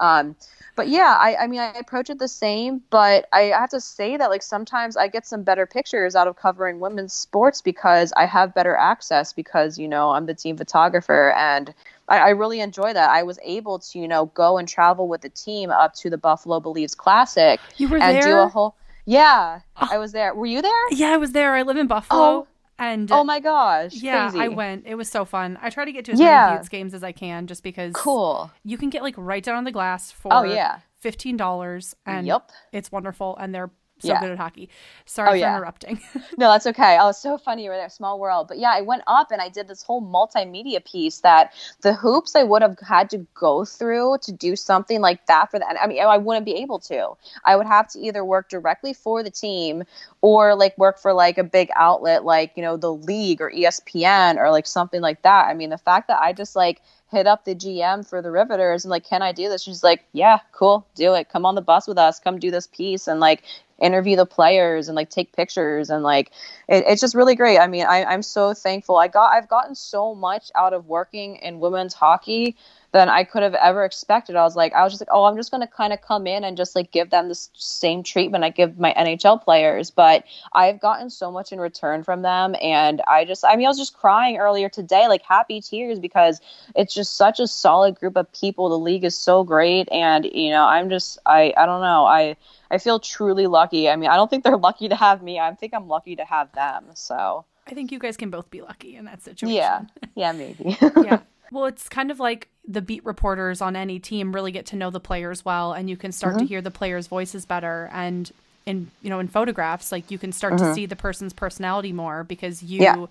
But 0.75 0.88
yeah, 0.88 1.17
I, 1.21 1.37
I 1.37 1.47
mean, 1.49 1.61
I 1.61 1.73
approach 1.73 2.09
it 2.09 2.19
the 2.19 2.29
same, 2.29 2.83
but 2.88 3.26
I 3.33 3.52
have 3.59 3.71
to 3.71 3.81
say 3.81 4.17
that 4.17 4.31
like 4.31 4.43
sometimes 4.43 4.97
I 4.97 5.09
get 5.09 5.26
some 5.26 5.43
better 5.43 5.67
pictures 5.67 6.17
out 6.17 6.26
of 6.26 6.37
covering 6.37 6.81
women's 6.81 7.12
sports 7.12 7.61
because 7.61 8.12
I 8.17 8.25
have 8.25 8.55
better 8.55 8.75
access 8.75 9.33
because, 9.33 9.79
you 9.79 9.87
know, 9.87 10.11
I'm 10.11 10.26
the 10.26 10.35
team 10.35 10.57
photographer 10.57 11.33
and 11.33 11.75
I, 12.09 12.19
I 12.19 12.29
really 12.31 12.61
enjoy 12.61 12.95
that. 12.95 13.11
I 13.11 13.23
was 13.23 13.38
able 13.43 13.81
to, 13.81 13.99
you 13.99 14.09
know, 14.09 14.26
go 14.26 14.57
and 14.57 14.67
travel 14.67 15.09
with 15.09 15.21
the 15.21 15.29
team 15.29 15.71
up 15.71 15.95
to 15.97 16.09
the 16.09 16.19
Buffalo 16.19 16.59
Believes 16.59 16.95
Classic. 16.95 17.61
You 17.76 17.88
were 17.88 17.99
and 17.99 18.17
there? 18.17 18.23
do 18.23 18.38
a 18.38 18.49
whole 18.49 18.75
yeah, 19.05 19.61
oh. 19.76 19.88
I 19.91 19.99
was 19.99 20.12
there. 20.12 20.35
Were 20.35 20.47
you 20.47 20.62
there? 20.62 20.91
Yeah, 20.93 21.09
I 21.09 21.17
was 21.17 21.33
there. 21.33 21.55
I 21.55 21.62
live 21.62 21.76
in 21.76 21.87
Buffalo. 21.87 22.23
Oh, 22.23 22.47
and 22.83 23.12
oh 23.12 23.23
my 23.23 23.39
gosh, 23.39 23.95
yeah, 23.95 24.29
crazy. 24.29 24.45
I 24.45 24.49
went. 24.49 24.87
It 24.87 24.97
was 24.97 25.09
so 25.09 25.25
fun. 25.25 25.57
I 25.62 25.71
try 25.71 25.85
to 25.85 25.93
get 25.93 26.05
to 26.07 26.12
as 26.12 26.21
yeah. 26.21 26.47
many 26.47 26.57
Beauts 26.57 26.69
games 26.69 26.95
as 26.95 27.05
I 27.05 27.12
can, 27.12 27.47
just 27.47 27.62
because. 27.62 27.93
Cool. 27.95 28.51
You 28.65 28.77
can 28.77 28.91
get 28.91 29.03
like 29.03 29.15
right 29.17 29.43
down 29.43 29.57
on 29.57 29.65
the 29.65 29.71
glass 29.71 30.12
oh, 30.12 30.21
for. 30.21 30.35
Oh 30.35 30.43
yeah. 30.43 30.81
Fifteen 30.97 31.37
dollars, 31.37 31.95
and 32.07 32.27
yep. 32.27 32.51
it's 32.73 32.91
wonderful, 32.91 33.37
and 33.37 33.55
they're 33.55 33.71
so 34.03 34.09
yeah. 34.09 34.21
good 34.21 34.33
at 34.33 34.39
hockey. 34.39 34.69
Sorry 35.07 35.29
oh, 35.29 35.33
for 35.33 35.37
yeah. 35.37 35.57
interrupting. 35.57 36.01
no, 36.37 36.51
that's 36.51 36.67
okay. 36.67 36.99
Oh, 37.01 37.11
it's 37.11 37.23
so 37.23 37.39
funny 37.39 37.65
you 37.65 37.71
were 37.71 37.77
there. 37.77 37.89
Small 37.89 38.19
world. 38.19 38.49
But 38.49 38.59
yeah, 38.59 38.73
I 38.75 38.81
went 38.81 39.03
up 39.07 39.31
and 39.31 39.41
I 39.41 39.49
did 39.49 39.69
this 39.69 39.83
whole 39.83 40.03
multimedia 40.03 40.85
piece 40.85 41.21
that 41.21 41.53
the 41.83 41.95
hoops 41.95 42.35
I 42.35 42.43
would 42.43 42.63
have 42.63 42.79
had 42.81 43.11
to 43.11 43.19
go 43.35 43.65
through 43.65 44.19
to 44.23 44.33
do 44.33 44.57
something 44.57 45.01
like 45.01 45.27
that 45.27 45.51
for 45.51 45.59
that. 45.61 45.77
I 45.81 45.87
mean, 45.87 46.03
I 46.03 46.19
wouldn't 46.19 46.45
be 46.45 46.57
able 46.57 46.81
to. 46.81 47.11
I 47.45 47.55
would 47.55 47.67
have 47.67 47.89
to 47.91 48.01
either 48.01 48.25
work 48.25 48.49
directly 48.49 48.93
for 48.93 49.23
the 49.23 49.31
team 49.31 49.85
or 50.21 50.57
like 50.57 50.77
work 50.77 50.99
for 50.99 51.13
like 51.13 51.39
a 51.39 51.45
big 51.45 51.71
outlet 51.77 52.25
like, 52.25 52.53
you 52.57 52.63
know, 52.63 52.77
the 52.77 52.93
league 52.93 53.41
or 53.41 53.51
ESPN 53.51 54.37
or 54.37 54.51
like 54.51 54.67
something 54.67 55.01
like 55.01 55.23
that. 55.23 55.47
I 55.47 55.55
mean, 55.55 55.71
the 55.71 55.79
fact 55.79 56.09
that 56.09 56.21
I 56.21 56.33
just 56.33 56.57
like 56.57 56.83
hit 57.12 57.28
up 57.28 57.45
the 57.45 57.54
GM 57.54 58.05
for 58.09 58.20
the 58.20 58.31
Riveters 58.33 58.85
and 58.85 58.90
like, 58.90 59.07
can 59.07 59.22
I 59.22 59.31
do 59.33 59.48
this? 59.48 59.62
She's 59.62 59.85
like, 59.85 60.05
yeah, 60.12 60.40
cool, 60.51 60.87
do 60.96 61.14
it. 61.14 61.29
Come 61.29 61.46
on 61.46 61.55
the 61.55 61.62
bus 61.62 61.87
with 61.87 61.98
us. 61.98 62.18
Come 62.18 62.40
do 62.40 62.51
this 62.51 62.66
piece 62.66 63.07
and 63.07 63.20
like 63.20 63.44
interview 63.79 64.16
the 64.16 64.27
players 64.27 64.88
and 64.88 64.96
like 64.96 65.11
take 65.11 65.33
pictures 65.33 65.90
and 65.90 66.03
like 66.03 66.33
it, 66.68 66.85
it's 66.88 67.01
just 67.01 67.14
really 67.14 67.37
great. 67.37 67.59
I 67.59 67.68
mean, 67.68 67.85
I, 67.85 68.05
I'm 68.05 68.22
so 68.22 68.55
thankful. 68.55 68.96
I 68.96 69.09
got 69.09 69.33
I've 69.33 69.48
gotten 69.48 69.75
so 69.77 70.14
much 70.14 70.51
out 70.57 70.72
of 70.72 70.87
working 70.87 71.37
in 71.37 71.61
women's 71.61 71.94
hockey 71.94 72.57
than 72.92 73.09
I 73.09 73.24
could 73.24 73.42
have 73.42 73.55
ever 73.55 73.85
expected. 73.85 74.37
I 74.37 74.42
was 74.42 74.55
like, 74.55 74.74
I 74.74 74.85
was 74.85 74.92
just 74.92 75.00
like, 75.00 75.09
oh, 75.11 75.24
I'm 75.24 75.37
just 75.37 75.50
going 75.50 75.62
to 75.62 75.66
kind 75.66 75.94
of 75.94 76.02
come 76.02 76.26
in 76.26 76.44
and 76.44 76.59
just 76.59 76.76
like 76.76 76.90
give 76.90 77.09
them 77.09 77.28
this 77.28 77.48
same 77.55 78.02
treatment 78.02 78.44
I 78.44 78.50
give 78.50 78.78
my 78.78 78.92
NHL 78.92 79.42
players. 79.42 79.90
But 79.90 80.24
I've 80.52 80.78
gotten 80.78 81.09
so 81.09 81.33
much 81.33 81.52
in 81.52 81.61
return 81.61 82.05
from 82.05 82.20
them. 82.20 82.55
And 82.61 83.00
I 83.09 83.24
just, 83.24 83.44
I 83.46 83.57
mean, 83.57 83.64
I 83.64 83.70
was 83.70 83.78
just 83.78 83.94
crying 83.94 84.37
earlier 84.37 84.68
today, 84.68 85.09
like 85.09 85.22
happy 85.22 85.62
tears 85.62 85.98
because 85.98 86.40
it's 86.76 86.92
just 86.92 87.16
such 87.16 87.40
a 87.40 87.48
solid 87.48 87.98
group 87.98 88.16
of 88.16 88.31
people. 88.33 88.68
The 88.68 88.78
league 88.78 89.05
is 89.05 89.16
so 89.16 89.42
great. 89.42 89.90
And, 89.90 90.26
you 90.26 90.50
know, 90.50 90.64
I'm 90.64 90.90
just, 90.90 91.18
I, 91.24 91.55
I 91.57 91.64
don't 91.64 91.81
know. 91.81 92.05
I, 92.05 92.37
I 92.70 92.76
feel 92.76 93.00
truly 93.00 93.46
lucky. 93.46 93.88
I 93.88 93.96
mean, 93.96 94.11
I 94.11 94.16
don't 94.16 94.28
think 94.28 94.44
they're 94.44 94.57
lucky 94.59 94.90
to 94.90 94.96
have 94.96 95.22
me. 95.22 95.40
I 95.40 95.55
think 95.55 95.72
I'm 95.72 95.88
lucky 95.88 96.16
to 96.16 96.24
have 96.26 96.52
them. 96.52 96.85
So 96.92 97.46
I 97.66 97.72
think 97.72 97.90
you 97.90 97.98
guys 97.98 98.18
can 98.18 98.28
both 98.28 98.50
be 98.50 98.61
lucky 98.61 98.96
in 98.96 99.07
that 99.07 99.22
situation. 99.22 99.57
Yeah. 99.57 99.83
Yeah, 100.14 100.33
maybe. 100.33 100.76
yeah. 100.81 101.20
Well, 101.52 101.66
it's 101.66 101.87
kind 101.87 102.11
of 102.11 102.18
like 102.18 102.48
the 102.66 102.81
beat 102.81 103.05
reporters 103.05 103.61
on 103.61 103.75
any 103.75 103.98
team 103.98 104.33
really 104.33 104.53
get 104.53 104.66
to 104.66 104.77
know 104.77 104.90
the 104.90 105.01
players 105.01 105.44
well 105.44 105.72
and 105.72 105.90
you 105.90 105.96
can 105.96 106.12
start 106.12 106.35
mm-hmm. 106.35 106.44
to 106.44 106.48
hear 106.48 106.61
the 106.61 106.70
players' 106.70 107.09
voices 107.09 107.44
better 107.44 107.90
and 107.92 108.31
in 108.64 108.88
you 109.03 109.11
know 109.11 109.18
in 109.18 109.27
photographs 109.27 109.90
like 109.90 110.11
you 110.11 110.18
can 110.18 110.31
start 110.31 110.55
mm-hmm. 110.55 110.66
to 110.66 110.75
see 110.75 110.87
the 110.87 110.94
person's 110.94 111.33
personality 111.33 111.92
more 111.92 112.22
because 112.22 112.62
you 112.62 112.81
yeah. 112.81 113.07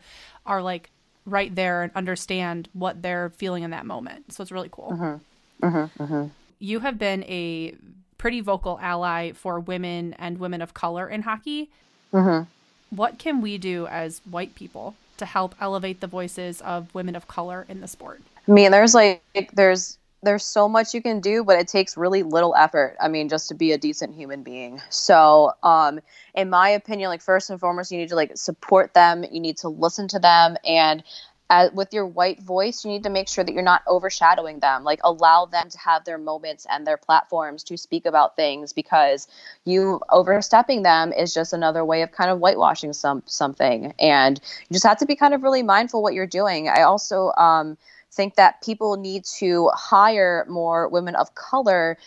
are 0.46 0.62
like 0.62 0.90
right 1.26 1.54
there 1.56 1.84
and 1.84 1.92
understand 1.96 2.68
what 2.74 3.02
they're 3.02 3.30
feeling 3.32 3.64
in 3.64 3.72
that 3.72 3.86
moment. 3.86 4.34
So 4.34 4.42
it's 4.42 4.52
really 4.52 4.70
cool. 4.72 4.92
Mm-hmm. 4.92 5.66
mm-hmm. 5.66 6.04
mm-hmm. 6.04 6.28
You 6.60 6.80
have 6.82 7.00
been 7.00 7.24
a 7.24 7.74
pretty 8.20 8.40
vocal 8.40 8.78
ally 8.82 9.32
for 9.32 9.60
women 9.60 10.14
and 10.20 10.38
women 10.40 10.62
of 10.62 10.76
color 10.76 11.10
in 11.10 11.24
hockey. 11.24 11.70
Mm-hmm. 12.14 12.48
What 12.96 13.18
can 13.18 13.42
we 13.42 13.58
do 13.58 13.88
as 13.88 14.22
white 14.30 14.54
people 14.54 14.96
to 15.18 15.26
help 15.26 15.56
elevate 15.60 16.02
the 16.02 16.08
voices 16.08 16.62
of 16.62 16.94
women 16.94 17.16
of 17.16 17.28
color 17.28 17.66
in 17.68 17.82
the 17.82 17.88
sport? 17.88 18.22
I 18.48 18.52
mean, 18.52 18.72
there's 18.72 18.94
like 18.94 19.24
there's 19.54 19.98
there's 20.24 20.44
so 20.44 20.70
much 20.70 20.94
you 20.94 21.02
can 21.02 21.20
do, 21.20 21.44
but 21.44 21.60
it 21.60 21.68
takes 21.68 21.98
really 21.98 22.24
little 22.24 22.56
effort. 22.56 22.96
I 23.02 23.08
mean, 23.08 23.28
just 23.28 23.48
to 23.50 23.56
be 23.56 23.72
a 23.72 23.78
decent 23.78 24.16
human 24.16 24.44
being. 24.44 24.82
So, 24.90 25.54
um, 25.64 26.00
in 26.36 26.50
my 26.50 26.70
opinion, 26.70 27.10
like 27.10 27.22
first 27.22 27.50
and 27.50 27.60
foremost, 27.60 27.92
you 27.92 27.98
need 27.98 28.10
to 28.10 28.16
like 28.16 28.38
support 28.38 28.94
them. 28.94 29.26
You 29.32 29.40
need 29.40 29.58
to 29.58 29.70
listen 29.70 30.08
to 30.10 30.20
them, 30.20 30.58
and 30.66 31.04
as, 31.52 31.72
with 31.74 31.94
your 31.94 32.06
white 32.06 32.42
voice, 32.42 32.86
you 32.86 32.92
need 32.92 33.04
to 33.04 33.10
make 33.10 33.28
sure 33.28 33.44
that 33.44 33.52
you're 33.52 33.62
not 33.62 33.84
overshadowing 33.88 34.60
them. 34.60 34.84
Like 34.84 35.02
allow 35.04 35.46
them 35.46 35.70
to 35.70 35.78
have 35.78 36.06
their 36.06 36.18
moments 36.18 36.66
and 36.70 36.88
their 36.88 36.98
platforms 36.98 37.64
to 37.66 37.78
speak 37.78 38.06
about 38.06 38.38
things 38.38 38.72
because 38.74 39.28
you 39.66 40.00
overstepping 40.10 40.84
them 40.84 41.12
is 41.12 41.34
just 41.34 41.52
another 41.52 41.84
way 41.84 42.04
of 42.04 42.12
kind 42.14 42.32
of 42.32 42.40
whitewashing 42.40 42.94
some 42.94 43.22
something. 43.26 43.94
And 44.00 44.40
you 44.70 44.74
just 44.74 44.86
have 44.86 44.98
to 45.00 45.06
be 45.06 45.16
kind 45.16 45.34
of 45.34 45.44
really 45.44 45.62
mindful 45.62 46.02
what 46.02 46.14
you're 46.14 46.26
doing. 46.26 46.70
I 46.70 46.84
also 46.84 47.34
um, 47.34 47.78
think 48.12 48.36
that 48.36 48.62
people 48.62 48.98
need 48.98 49.26
to 49.26 49.70
hire 49.74 50.46
more 50.50 50.88
women 50.88 51.16
of 51.16 51.34
color 51.36 51.98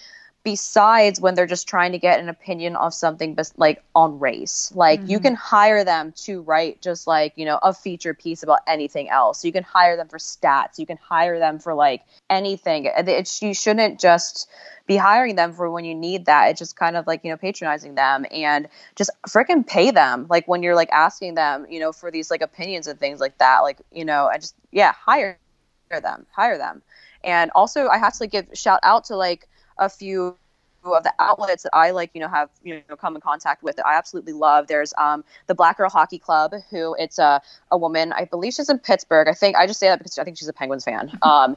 besides 0.45 1.23
when 1.23 1.35
they're 1.35 1.47
just 1.47 1.67
trying 1.67 1.93
to 1.93 1.99
get 1.99 2.21
an 2.21 2.29
opinion 2.29 2.77
of 2.77 2.93
something 2.93 3.35
bes- 3.35 3.55
like 3.57 3.83
on 3.95 4.21
race. 4.21 4.71
Like 4.75 5.01
mm-hmm. 5.01 5.11
you 5.11 5.21
can 5.21 5.35
hire 5.35 5.85
them 5.85 6.13
to 6.25 6.43
write 6.43 6.83
just 6.83 7.07
like 7.07 7.33
you 7.37 7.47
know 7.47 7.59
a 7.63 7.73
feature 7.73 8.13
piece 8.13 8.43
about 8.43 8.61
anything 8.67 9.09
else. 9.09 9.45
You 9.45 9.53
can 9.53 9.65
hire 9.65 9.97
them 9.97 10.09
for 10.09 10.19
stats. 10.19 10.79
You 10.79 10.87
can 10.87 10.99
hire 10.99 11.39
them 11.39 11.59
for 11.59 11.75
like 11.75 12.03
anything. 12.29 12.85
It, 12.95 13.43
you 13.43 13.55
shouldn't 13.55 13.99
just 13.99 14.49
be 14.87 14.97
hiring 14.97 15.35
them 15.35 15.55
for 15.55 15.71
when 15.71 15.87
you 15.87 15.95
need 15.95 16.27
that. 16.27 16.51
It's 16.51 16.59
just 16.59 16.77
kind 16.77 16.97
of 16.97 17.07
like 17.07 17.25
you 17.25 17.31
know 17.31 17.39
patronizing 17.39 17.95
them 17.95 18.27
and 18.31 18.69
just 18.97 19.11
freaking 19.27 19.67
pay 19.67 19.91
them. 19.91 20.27
Like 20.29 20.47
when 20.47 20.63
you're 20.63 20.77
like 20.77 20.91
asking 20.91 21.35
them 21.35 21.67
you 21.71 21.81
know 21.81 21.93
for 21.93 22.11
these 22.11 22.31
like 22.31 22.43
opinions 22.43 22.87
and 22.87 23.01
things 23.01 23.19
like 23.19 23.39
that 23.39 23.61
like 23.61 23.81
you 23.93 24.05
know 24.05 24.27
i 24.27 24.37
just 24.37 24.55
yeah 24.71 24.93
hire 24.93 25.39
them 25.91 26.27
hire 26.31 26.59
them. 26.59 26.83
And 27.23 27.51
also 27.55 27.89
i 27.89 27.99
have 27.99 28.15
to 28.19 28.25
like 28.25 28.31
give 28.31 28.47
shout 28.55 28.81
out 28.83 29.05
to 29.05 29.17
like 29.17 29.49
a 29.79 29.89
few 29.89 30.37
of 30.93 31.03
the 31.03 31.13
outlets 31.19 31.63
that 31.63 31.75
I 31.75 31.91
like, 31.93 32.11
you 32.15 32.21
know, 32.21 32.29
have 32.29 32.51
you 32.63 32.83
know 32.89 32.97
come 32.97 33.15
in 33.15 33.21
contact 33.21 33.63
with 33.63 33.77
that 33.77 33.87
I 33.87 33.97
absolutely 33.97 34.33
love. 34.33 34.67
There's 34.67 34.93
um, 34.99 35.25
the 35.47 35.55
Black 35.55 35.79
Girl 35.79 35.89
Hockey 35.89 36.19
Club, 36.19 36.53
who 36.71 36.95
it's 36.99 37.19
a, 37.19 37.41
a 37.71 37.79
woman. 37.79 38.13
I 38.13 38.25
believe 38.25 38.55
she's 38.55 38.69
in 38.69 38.79
Pittsburgh. 38.79 39.29
I 39.29 39.33
think 39.33 39.57
I 39.57 39.67
just 39.67 39.81
say 39.81 39.89
that 39.89 39.99
because 39.99 40.19
I 40.19 40.25
think 40.25 40.39
she's 40.39 40.49
a 40.49 40.53
Penguins 40.53 40.85
fan. 40.85 41.11
Um, 41.25 41.57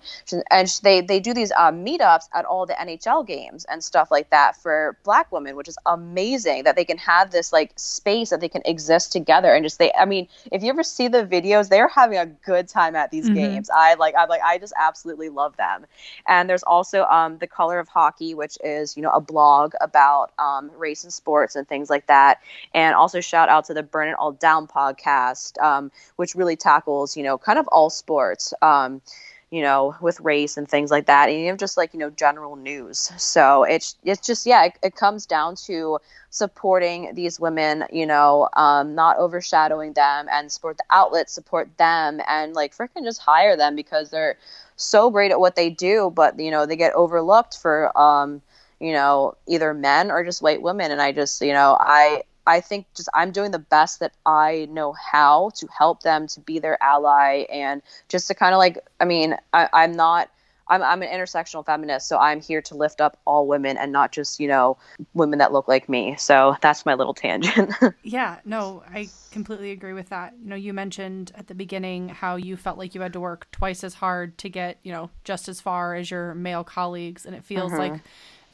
and 0.49 0.79
they 0.81 1.01
they 1.01 1.19
do 1.19 1.33
these 1.33 1.51
uh, 1.51 1.71
meetups 1.71 2.29
at 2.33 2.45
all 2.45 2.65
the 2.65 2.73
NHL 2.73 3.27
games 3.27 3.65
and 3.65 3.83
stuff 3.83 4.09
like 4.09 4.29
that 4.29 4.55
for 4.55 4.97
Black 5.03 5.31
women, 5.31 5.55
which 5.55 5.67
is 5.67 5.77
amazing 5.85 6.63
that 6.63 6.75
they 6.75 6.85
can 6.85 6.97
have 6.97 7.31
this 7.31 7.51
like 7.51 7.73
space 7.75 8.29
that 8.29 8.39
they 8.39 8.47
can 8.49 8.61
exist 8.65 9.11
together 9.11 9.53
and 9.53 9.63
just 9.63 9.77
they. 9.77 9.91
I 9.93 10.05
mean, 10.05 10.27
if 10.51 10.63
you 10.63 10.69
ever 10.69 10.83
see 10.83 11.09
the 11.09 11.25
videos, 11.25 11.69
they're 11.69 11.89
having 11.89 12.17
a 12.17 12.25
good 12.25 12.67
time 12.67 12.95
at 12.95 13.11
these 13.11 13.25
mm-hmm. 13.25 13.35
games. 13.35 13.69
I 13.69 13.95
like 13.95 14.15
I 14.15 14.25
like 14.25 14.41
I 14.41 14.57
just 14.57 14.73
absolutely 14.77 15.29
love 15.29 15.57
them. 15.57 15.85
And 16.27 16.49
there's 16.49 16.63
also 16.63 17.03
um, 17.05 17.37
the 17.37 17.47
Color 17.47 17.79
of 17.79 17.87
Hockey, 17.87 18.33
which 18.33 18.57
is 18.63 18.95
you 18.95 19.03
know 19.03 19.11
a 19.17 19.21
blog 19.21 19.73
about 19.81 20.31
um, 20.39 20.71
race 20.77 21.03
and 21.03 21.11
sports 21.11 21.55
and 21.55 21.67
things 21.67 21.89
like 21.89 22.07
that. 22.07 22.39
And 22.73 22.95
also 22.95 23.19
shout 23.19 23.49
out 23.49 23.65
to 23.65 23.73
the 23.73 23.83
Burn 23.83 24.09
It 24.09 24.15
All 24.19 24.31
Down 24.31 24.67
podcast, 24.67 25.59
um, 25.61 25.91
which 26.15 26.35
really 26.35 26.55
tackles, 26.55 27.17
you 27.17 27.23
know, 27.23 27.37
kind 27.37 27.59
of 27.59 27.67
all 27.69 27.89
sports. 27.89 28.53
Um, 28.61 29.01
you 29.49 29.61
know, 29.61 29.95
with 30.01 30.19
race 30.19 30.57
and 30.57 30.67
things 30.67 30.91
like 30.91 31.05
that, 31.05 31.29
and 31.29 31.37
even 31.37 31.57
just 31.57 31.77
like 31.77 31.93
you 31.93 31.99
know 31.99 32.09
general 32.09 32.57
news. 32.57 33.11
So 33.17 33.63
it's 33.63 33.95
it's 34.03 34.25
just 34.25 34.45
yeah, 34.45 34.65
it, 34.65 34.73
it 34.83 34.95
comes 34.95 35.25
down 35.25 35.55
to 35.67 35.99
supporting 36.31 37.15
these 37.15 37.39
women, 37.39 37.85
you 37.91 38.05
know, 38.05 38.49
um, 38.53 38.93
not 38.93 39.17
overshadowing 39.17 39.93
them, 39.93 40.27
and 40.29 40.51
support 40.51 40.77
the 40.77 40.83
outlets, 40.89 41.31
support 41.31 41.69
them, 41.77 42.19
and 42.27 42.55
like 42.55 42.75
freaking 42.75 43.05
just 43.05 43.21
hire 43.21 43.55
them 43.55 43.75
because 43.75 44.09
they're 44.09 44.37
so 44.75 45.09
great 45.09 45.31
at 45.31 45.39
what 45.39 45.55
they 45.55 45.69
do, 45.69 46.11
but 46.13 46.39
you 46.39 46.51
know 46.51 46.65
they 46.65 46.75
get 46.75 46.93
overlooked 46.93 47.57
for 47.57 47.97
um, 47.97 48.41
you 48.79 48.93
know, 48.93 49.35
either 49.47 49.73
men 49.73 50.11
or 50.11 50.23
just 50.23 50.41
white 50.41 50.61
women. 50.61 50.91
And 50.91 51.01
I 51.01 51.11
just, 51.11 51.41
you 51.41 51.53
know, 51.53 51.77
I 51.79 52.23
I 52.47 52.61
think 52.61 52.87
just 52.95 53.09
I'm 53.13 53.31
doing 53.31 53.51
the 53.51 53.59
best 53.59 53.99
that 53.99 54.13
I 54.25 54.67
know 54.71 54.93
how 54.93 55.51
to 55.55 55.67
help 55.77 56.01
them 56.01 56.27
to 56.27 56.39
be 56.39 56.59
their 56.59 56.81
ally 56.81 57.45
and 57.51 57.81
just 58.07 58.27
to 58.29 58.33
kind 58.33 58.53
of 58.53 58.57
like, 58.57 58.79
I 58.99 59.05
mean, 59.05 59.35
I, 59.53 59.67
I'm 59.73 59.91
not. 59.91 60.31
I'm, 60.69 60.83
I'm 60.83 61.01
an 61.01 61.07
intersectional 61.07 61.65
feminist, 61.65 62.09
so 62.09 62.17
I'm 62.17 62.41
here 62.41 62.61
to 62.63 62.75
lift 62.75 62.99
up 62.99 63.17
all 63.23 63.47
women 63.47 63.77
and 63.77 63.93
not 63.93 64.11
just, 64.11 64.37
you 64.37 64.49
know, 64.49 64.77
women 65.13 65.39
that 65.39 65.53
look 65.53 65.69
like 65.69 65.87
me. 65.87 66.17
So 66.17 66.57
that's 66.61 66.85
my 66.85 66.93
little 66.93 67.13
tangent. 67.13 67.71
yeah, 68.03 68.39
no, 68.43 68.83
I 68.93 69.07
completely 69.31 69.71
agree 69.71 69.93
with 69.93 70.09
that. 70.09 70.33
You 70.37 70.49
know, 70.49 70.57
you 70.57 70.73
mentioned 70.73 71.31
at 71.35 71.47
the 71.47 71.55
beginning 71.55 72.09
how 72.09 72.35
you 72.35 72.57
felt 72.57 72.77
like 72.77 72.93
you 72.93 72.99
had 72.99 73.13
to 73.13 73.19
work 73.21 73.47
twice 73.53 73.81
as 73.85 73.93
hard 73.93 74.37
to 74.39 74.49
get, 74.49 74.77
you 74.83 74.91
know, 74.91 75.09
just 75.23 75.47
as 75.47 75.61
far 75.61 75.95
as 75.95 76.11
your 76.11 76.33
male 76.33 76.65
colleagues. 76.65 77.25
And 77.25 77.33
it 77.33 77.45
feels 77.45 77.71
mm-hmm. 77.71 77.93
like 77.93 78.01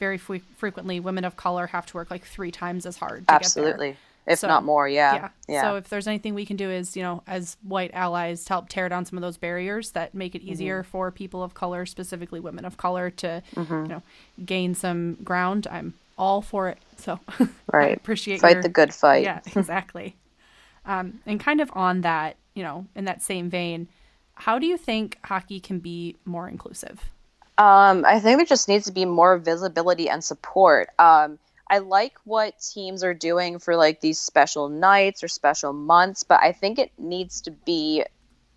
very 0.04 0.18
frequently 0.18 1.00
women 1.00 1.24
of 1.24 1.34
color 1.36 1.66
have 1.66 1.86
to 1.86 1.96
work 1.96 2.10
like 2.10 2.24
three 2.24 2.50
times 2.50 2.84
as 2.84 2.98
hard. 2.98 3.24
Absolutely. 3.26 3.96
If 4.26 4.38
so, 4.38 4.48
not 4.48 4.62
more, 4.62 4.86
yeah. 4.86 5.14
yeah. 5.14 5.28
yeah. 5.48 5.62
So 5.62 5.76
if 5.76 5.88
there's 5.88 6.06
anything 6.06 6.34
we 6.34 6.44
can 6.44 6.56
do 6.56 6.70
is, 6.70 6.94
you 6.94 7.02
know, 7.02 7.22
as 7.26 7.56
white 7.62 7.90
allies 7.94 8.44
to 8.44 8.48
help 8.50 8.68
tear 8.68 8.88
down 8.90 9.06
some 9.06 9.16
of 9.16 9.22
those 9.22 9.38
barriers 9.38 9.92
that 9.92 10.14
make 10.14 10.34
it 10.34 10.42
easier 10.42 10.82
mm-hmm. 10.82 10.90
for 10.90 11.10
people 11.10 11.42
of 11.42 11.54
color, 11.54 11.86
specifically 11.86 12.38
women 12.38 12.66
of 12.66 12.76
color, 12.76 13.08
to, 13.10 13.42
mm-hmm. 13.54 13.82
you 13.82 13.88
know, 13.88 14.02
gain 14.44 14.74
some 14.74 15.14
ground, 15.24 15.66
I'm 15.70 15.94
all 16.18 16.42
for 16.42 16.68
it. 16.68 16.78
So 16.98 17.18
right. 17.72 17.88
I 17.90 17.94
appreciate 17.94 18.40
fight 18.40 18.54
your, 18.54 18.62
the 18.62 18.68
good 18.68 18.92
fight. 18.92 19.24
Yeah, 19.24 19.40
exactly. 19.56 20.16
um, 20.84 21.20
and 21.24 21.40
kind 21.40 21.62
of 21.62 21.70
on 21.74 22.02
that, 22.02 22.36
you 22.54 22.62
know, 22.62 22.86
in 22.94 23.06
that 23.06 23.22
same 23.22 23.48
vein, 23.48 23.88
how 24.34 24.58
do 24.58 24.66
you 24.66 24.76
think 24.76 25.18
hockey 25.24 25.60
can 25.60 25.78
be 25.78 26.16
more 26.26 26.46
inclusive? 26.46 27.10
Um, 27.56 28.04
I 28.04 28.18
think 28.20 28.38
there 28.38 28.46
just 28.46 28.68
needs 28.68 28.86
to 28.86 28.92
be 28.92 29.04
more 29.04 29.38
visibility 29.38 30.08
and 30.08 30.24
support. 30.24 30.88
Um, 30.98 31.38
I 31.70 31.78
like 31.78 32.14
what 32.24 32.54
teams 32.58 33.04
are 33.04 33.14
doing 33.14 33.58
for 33.58 33.76
like 33.76 34.00
these 34.00 34.18
special 34.18 34.68
nights 34.68 35.22
or 35.22 35.28
special 35.28 35.72
months, 35.72 36.24
but 36.24 36.40
I 36.42 36.52
think 36.52 36.78
it 36.78 36.90
needs 36.98 37.40
to 37.42 37.52
be 37.52 38.04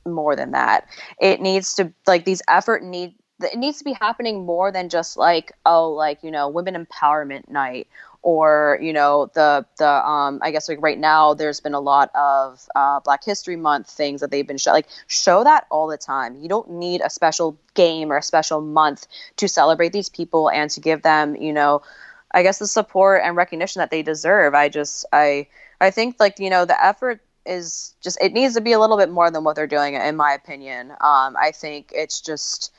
more 0.05 0.35
than 0.35 0.51
that. 0.51 0.87
It 1.19 1.41
needs 1.41 1.75
to 1.75 1.93
like 2.07 2.25
these 2.25 2.41
effort 2.47 2.83
need 2.83 3.13
it 3.41 3.57
needs 3.57 3.77
to 3.79 3.83
be 3.83 3.93
happening 3.93 4.45
more 4.45 4.71
than 4.71 4.89
just 4.89 5.17
like 5.17 5.51
oh 5.65 5.91
like 5.91 6.23
you 6.23 6.31
know 6.31 6.49
women 6.49 6.73
empowerment 6.75 7.49
night 7.49 7.87
or 8.23 8.79
you 8.81 8.93
know 8.93 9.29
the 9.33 9.65
the 9.77 9.87
um 9.87 10.39
I 10.41 10.51
guess 10.51 10.67
like 10.67 10.81
right 10.81 10.97
now 10.97 11.33
there's 11.33 11.59
been 11.59 11.73
a 11.73 11.79
lot 11.79 12.09
of 12.15 12.67
uh, 12.75 12.99
Black 13.01 13.23
History 13.23 13.55
Month 13.55 13.89
things 13.89 14.21
that 14.21 14.31
they've 14.31 14.47
been 14.47 14.57
show 14.57 14.71
like 14.71 14.87
show 15.07 15.43
that 15.43 15.65
all 15.69 15.87
the 15.87 15.97
time. 15.97 16.35
You 16.41 16.49
don't 16.49 16.71
need 16.71 17.01
a 17.01 17.09
special 17.09 17.57
game 17.75 18.11
or 18.11 18.17
a 18.17 18.23
special 18.23 18.61
month 18.61 19.07
to 19.37 19.47
celebrate 19.47 19.93
these 19.93 20.09
people 20.09 20.49
and 20.49 20.69
to 20.71 20.79
give 20.81 21.03
them 21.03 21.35
you 21.35 21.53
know 21.53 21.81
I 22.31 22.43
guess 22.43 22.59
the 22.59 22.67
support 22.67 23.21
and 23.23 23.35
recognition 23.35 23.79
that 23.79 23.91
they 23.91 24.01
deserve. 24.01 24.53
I 24.53 24.69
just 24.69 25.05
I 25.13 25.47
I 25.79 25.91
think 25.91 26.17
like 26.19 26.39
you 26.39 26.49
know 26.49 26.65
the 26.65 26.83
effort 26.83 27.21
is 27.45 27.95
just 28.01 28.17
it 28.21 28.33
needs 28.33 28.55
to 28.55 28.61
be 28.61 28.73
a 28.73 28.79
little 28.79 28.97
bit 28.97 29.09
more 29.09 29.31
than 29.31 29.43
what 29.43 29.55
they're 29.55 29.67
doing 29.67 29.93
in 29.93 30.15
my 30.15 30.33
opinion. 30.33 30.91
Um, 30.91 31.37
I 31.39 31.51
think 31.53 31.91
it's 31.95 32.19
just 32.19 32.73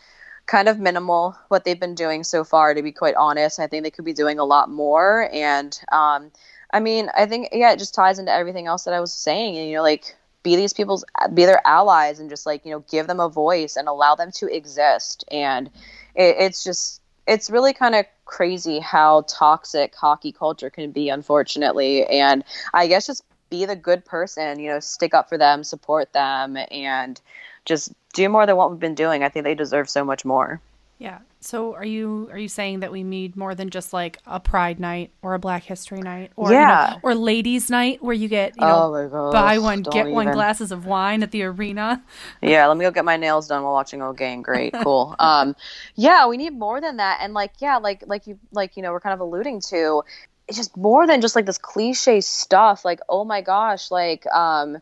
kind 0.49 0.67
of 0.67 0.81
minimal 0.81 1.37
what 1.49 1.65
they've 1.65 1.79
been 1.79 1.95
doing 1.95 2.25
so 2.25 2.43
far 2.43 2.75
to 2.75 2.83
be 2.83 2.91
quite 2.91 3.15
honest. 3.15 3.61
I 3.61 3.69
think 3.69 3.85
they 3.85 3.91
could 3.91 4.07
be 4.07 4.15
doing 4.15 4.39
a 4.41 4.45
lot 4.45 4.69
more. 4.69 5.29
And 5.33 5.79
um, 5.93 6.33
i 6.71 6.81
mean 6.81 7.09
i 7.17 7.25
think 7.25 7.49
yeah 7.53 7.73
it 7.73 7.79
just 7.79 7.95
ties 7.95 8.19
into 8.19 8.31
everything 8.31 8.67
else 8.67 8.85
that 8.85 8.93
i 8.95 9.01
was 9.01 9.13
saying. 9.13 9.57
And 9.57 9.69
you 9.69 9.77
know 9.77 9.83
like 9.83 10.17
be 10.43 10.57
these 10.57 10.73
people's 10.73 11.05
be 11.35 11.45
their 11.45 11.67
allies 11.67 12.19
and 12.19 12.31
just 12.31 12.47
like 12.47 12.65
you 12.65 12.73
know 12.73 12.85
give 12.91 13.07
them 13.07 13.21
a 13.21 13.29
voice 13.29 13.77
and 13.77 13.87
allow 13.87 14.15
them 14.15 14.33
to 14.33 14.47
exist. 14.55 15.25
And 15.31 15.69
it, 16.15 16.37
it's 16.39 16.65
just 16.65 17.03
it's 17.27 17.51
really 17.51 17.75
kind 17.75 17.95
of 17.95 18.07
crazy 18.25 18.79
how 18.81 19.25
toxic 19.29 19.95
hockey 19.95 20.33
culture 20.33 20.71
can 20.71 20.91
be 20.91 21.11
unfortunately. 21.11 22.07
And 22.07 22.43
i 22.73 22.87
guess 22.87 23.07
just 23.07 23.23
be 23.51 23.65
the 23.65 23.77
good 23.77 24.05
person 24.05 24.61
you 24.61 24.71
know 24.71 24.79
stick 24.79 25.15
up 25.15 25.29
for 25.29 25.39
them 25.39 25.65
support 25.65 26.13
them 26.13 26.59
and 26.71 27.19
just 27.65 27.93
do 28.15 28.29
more 28.29 28.47
than 28.47 28.57
what 28.57 28.71
we've 28.71 28.81
been 28.81 28.95
doing. 28.95 29.23
I 29.23 29.29
think 29.29 29.45
they 29.45 29.55
deserve 29.55 29.89
so 29.89 30.05
much 30.05 30.25
more. 30.25 30.61
Yeah. 30.99 31.19
So 31.41 31.75
are 31.75 31.85
you 31.85 32.29
are 32.33 32.39
you 32.39 32.49
saying 32.49 32.81
that 32.81 32.91
we 32.91 33.05
need 33.05 33.37
more 33.37 33.55
than 33.55 33.71
just 33.71 33.93
like 33.93 34.19
a 34.27 34.41
Pride 34.41 34.81
night 34.81 35.13
or 35.23 35.35
a 35.35 35.39
Black 35.39 35.63
History 35.63 36.01
night 36.01 36.33
or 36.35 36.51
yeah. 36.51 36.89
You 36.89 36.95
know, 36.95 37.01
or 37.05 37.15
Ladies 37.15 37.71
Night 37.71 38.03
where 38.03 38.15
you 38.15 38.27
get 38.27 38.57
you 38.57 38.67
know 38.67 39.09
oh 39.13 39.31
buy 39.33 39.59
one 39.59 39.83
get 39.83 40.07
even. 40.07 40.15
one 40.15 40.33
glasses 40.33 40.73
of 40.73 40.87
wine 40.87 41.23
at 41.23 41.31
the 41.31 41.45
arena? 41.45 42.03
Yeah, 42.43 42.67
let 42.67 42.77
me 42.77 42.85
go 42.85 42.91
get 42.91 43.05
my 43.05 43.17
nails 43.17 43.47
done 43.47 43.63
while 43.63 43.73
watching 43.73 44.03
a 44.03 44.13
game. 44.13 44.43
Great, 44.43 44.73
cool. 44.83 45.15
um, 45.19 45.55
yeah, 45.95 46.27
we 46.27 46.37
need 46.37 46.53
more 46.59 46.81
than 46.81 46.97
that, 46.97 47.19
and 47.21 47.33
like 47.33 47.53
yeah, 47.61 47.77
like 47.77 48.03
like 48.07 48.27
you 48.27 48.39
like 48.53 48.77
you 48.77 48.83
know 48.83 48.91
we're 48.91 49.01
kind 49.01 49.15
of 49.15 49.21
alluding 49.21 49.61
to, 49.69 50.03
it's 50.49 50.57
just 50.57 50.77
more 50.77 51.07
than 51.07 51.21
just 51.21 51.37
like 51.37 51.47
this 51.47 51.59
cliche 51.59 52.21
stuff. 52.21 52.85
Like 52.85 53.01
oh 53.09 53.25
my 53.25 53.41
gosh, 53.41 53.91
like 53.91 54.27
um, 54.29 54.79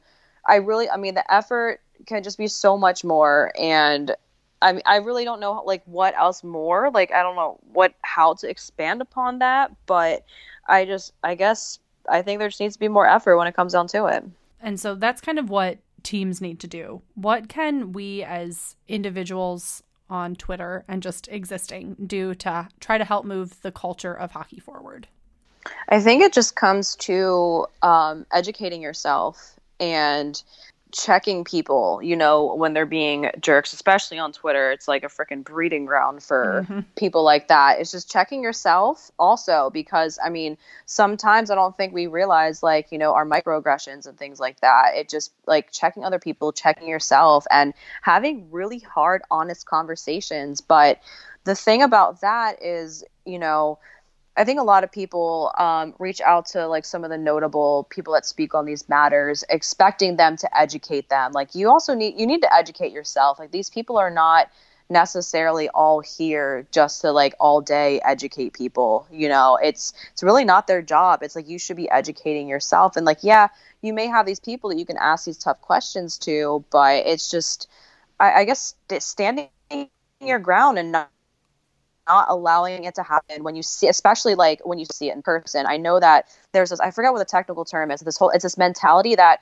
I 0.47 0.57
really 0.57 0.89
I 0.89 0.97
mean 0.97 1.15
the 1.15 1.33
effort 1.33 1.81
can 2.06 2.22
just 2.22 2.38
be 2.38 2.48
so 2.48 2.76
much 2.76 3.04
more 3.04 3.52
and 3.59 4.14
I 4.62 4.80
I 4.85 4.96
really 4.96 5.24
don't 5.24 5.40
know 5.40 5.62
like 5.64 5.82
what 5.87 6.14
else 6.16 6.42
more 6.44 6.90
like 6.90 7.12
I 7.12 7.22
don't 7.22 7.37
know 7.37 7.59
what 7.72 7.94
how 8.02 8.35
to 8.35 8.48
expand 8.48 9.00
upon 9.00 9.38
that 9.40 9.70
but 9.87 10.24
I 10.68 10.85
just 10.85 11.12
I 11.22 11.35
guess 11.35 11.78
I 12.09 12.22
think 12.22 12.38
there 12.38 12.48
just 12.48 12.61
needs 12.61 12.74
to 12.76 12.80
be 12.80 12.88
more 12.88 13.06
effort 13.06 13.37
when 13.37 13.46
it 13.46 13.54
comes 13.54 13.72
down 13.72 13.87
to 13.88 14.06
it. 14.06 14.24
And 14.61 14.78
so 14.80 14.94
that's 14.94 15.20
kind 15.20 15.38
of 15.38 15.50
what 15.50 15.78
teams 16.02 16.40
need 16.40 16.61
to 16.61 16.66
do. 16.66 17.02
What 17.14 17.48
can 17.48 17.92
we 17.92 18.22
as 18.22 18.76
individuals 18.88 19.82
on 20.09 20.37
Twitter 20.37 20.85
and 20.87 21.02
just 21.02 21.28
existing 21.28 21.96
do 22.06 22.35
to 22.37 22.68
try 22.80 22.96
to 22.96 23.04
help 23.04 23.24
move 23.24 23.61
the 23.62 23.72
culture 23.72 24.14
of 24.14 24.32
hockey 24.32 24.61
forward? 24.61 25.09
I 25.88 26.00
think 26.00 26.22
it 26.22 26.32
just 26.32 26.54
comes 26.54 26.94
to 26.96 27.66
um, 27.82 28.24
educating 28.32 28.80
yourself 28.80 29.59
and 29.80 30.40
checking 30.92 31.44
people, 31.44 32.01
you 32.03 32.16
know, 32.16 32.55
when 32.55 32.72
they're 32.72 32.87
being 32.87 33.31
jerks, 33.40 33.72
especially 33.72 34.18
on 34.18 34.33
Twitter. 34.33 34.70
It's 34.70 34.87
like 34.87 35.05
a 35.05 35.09
freaking 35.09 35.42
breeding 35.42 35.85
ground 35.85 36.22
for 36.22 36.64
mm-hmm. 36.68 36.81
people 36.96 37.22
like 37.25 37.49
that. 37.49 37.81
It's 37.81 37.90
just 37.90 38.11
checking 38.11 38.42
yourself 38.42 39.11
also 39.18 39.70
because 39.70 40.18
I 40.25 40.31
mean, 40.31 40.57
sometimes 40.87 41.51
I 41.51 41.55
don't 41.55 41.77
think 41.77 41.92
we 41.92 42.07
realize 42.07 42.62
like, 42.62 42.92
you 42.92 42.99
know, 42.99 43.14
our 43.14 43.27
microaggressions 43.27 44.07
and 44.07 44.16
things 44.16 44.38
like 44.38 44.61
that. 44.61 44.92
It 44.94 45.09
just 45.09 45.33
like 45.46 45.72
checking 45.72 46.05
other 46.05 46.18
people, 46.18 46.53
checking 46.53 46.88
yourself 46.88 47.46
and 47.51 47.75
having 48.03 48.51
really 48.51 48.79
hard 48.79 49.22
honest 49.31 49.66
conversations, 49.66 50.61
but 50.61 51.01
the 51.44 51.55
thing 51.55 51.83
about 51.83 52.20
that 52.22 52.62
is, 52.62 53.05
you 53.25 53.38
know, 53.38 53.79
I 54.37 54.44
think 54.44 54.61
a 54.61 54.64
lot 54.64 54.85
of 54.85 54.92
people 54.92 55.53
um, 55.57 55.94
reach 55.99 56.20
out 56.20 56.46
to 56.46 56.66
like 56.66 56.85
some 56.85 57.05
of 57.05 57.11
the 57.11 57.18
notable 57.18 57.87
people 57.90 58.12
that 58.14 58.27
speak 58.27 58.55
on 58.55 58.66
these 58.66 58.88
matters, 58.88 59.44
expecting 59.49 60.16
them 60.16 60.37
to 60.37 60.59
educate 60.59 61.09
them. 61.09 61.33
Like 61.33 61.55
you 61.55 61.70
also 61.70 61.94
need 61.94 62.18
you 62.18 62.27
need 62.27 62.42
to 62.42 62.55
educate 62.55 62.92
yourself. 62.92 63.38
Like 63.38 63.51
these 63.51 63.70
people 63.70 63.96
are 63.96 64.11
not 64.11 64.51
necessarily 64.88 65.68
all 65.70 66.01
here 66.01 66.66
just 66.70 67.01
to 67.01 67.11
like 67.12 67.35
all 67.40 67.61
day 67.61 68.01
educate 68.05 68.53
people. 68.53 69.07
You 69.11 69.29
know, 69.29 69.59
it's 69.62 69.94
it's 70.12 70.22
really 70.22 70.44
not 70.44 70.66
their 70.66 70.83
job. 70.83 71.22
It's 71.22 71.35
like 71.35 71.49
you 71.49 71.59
should 71.59 71.77
be 71.77 71.88
educating 71.90 72.49
yourself. 72.49 72.96
And 72.96 73.07
like, 73.07 73.18
yeah, 73.22 73.49
you 73.83 73.92
may 73.92 74.07
have 74.07 74.27
these 74.27 74.40
people 74.40 74.70
that 74.70 74.79
you 74.79 74.87
can 74.87 74.99
ask 74.99 75.25
these 75.25 75.38
tough 75.38 75.61
questions 75.61 76.18
to, 76.18 76.64
but 76.70 77.07
it's 77.07 77.31
just, 77.31 77.68
I, 78.20 78.33
I 78.40 78.44
guess, 78.44 78.75
standing 78.99 79.49
your 80.20 80.38
ground 80.38 80.79
and 80.79 80.92
not 80.92 81.11
not 82.09 82.27
allowing 82.29 82.85
it 82.85 82.95
to 82.95 83.03
happen 83.03 83.45
when 83.45 83.57
you 83.57 83.62
see 83.62 83.88
especially 83.88 84.35
like 84.35 84.61
when 84.64 84.79
you 84.79 84.87
see 84.87 85.11
it 85.11 85.14
in 85.14 85.23
person. 85.23 85.66
I 85.66 85.77
know 85.77 86.01
that 86.01 86.27
there's 86.53 86.71
this 86.71 86.81
i 86.81 86.90
forget 86.90 87.12
what 87.12 87.19
the 87.19 87.25
technical 87.25 87.64
term 87.64 87.90
is 87.90 88.01
this 88.01 88.16
whole 88.16 88.31
it's 88.31 88.42
this 88.42 88.59
mentality 88.59 89.14
that 89.14 89.40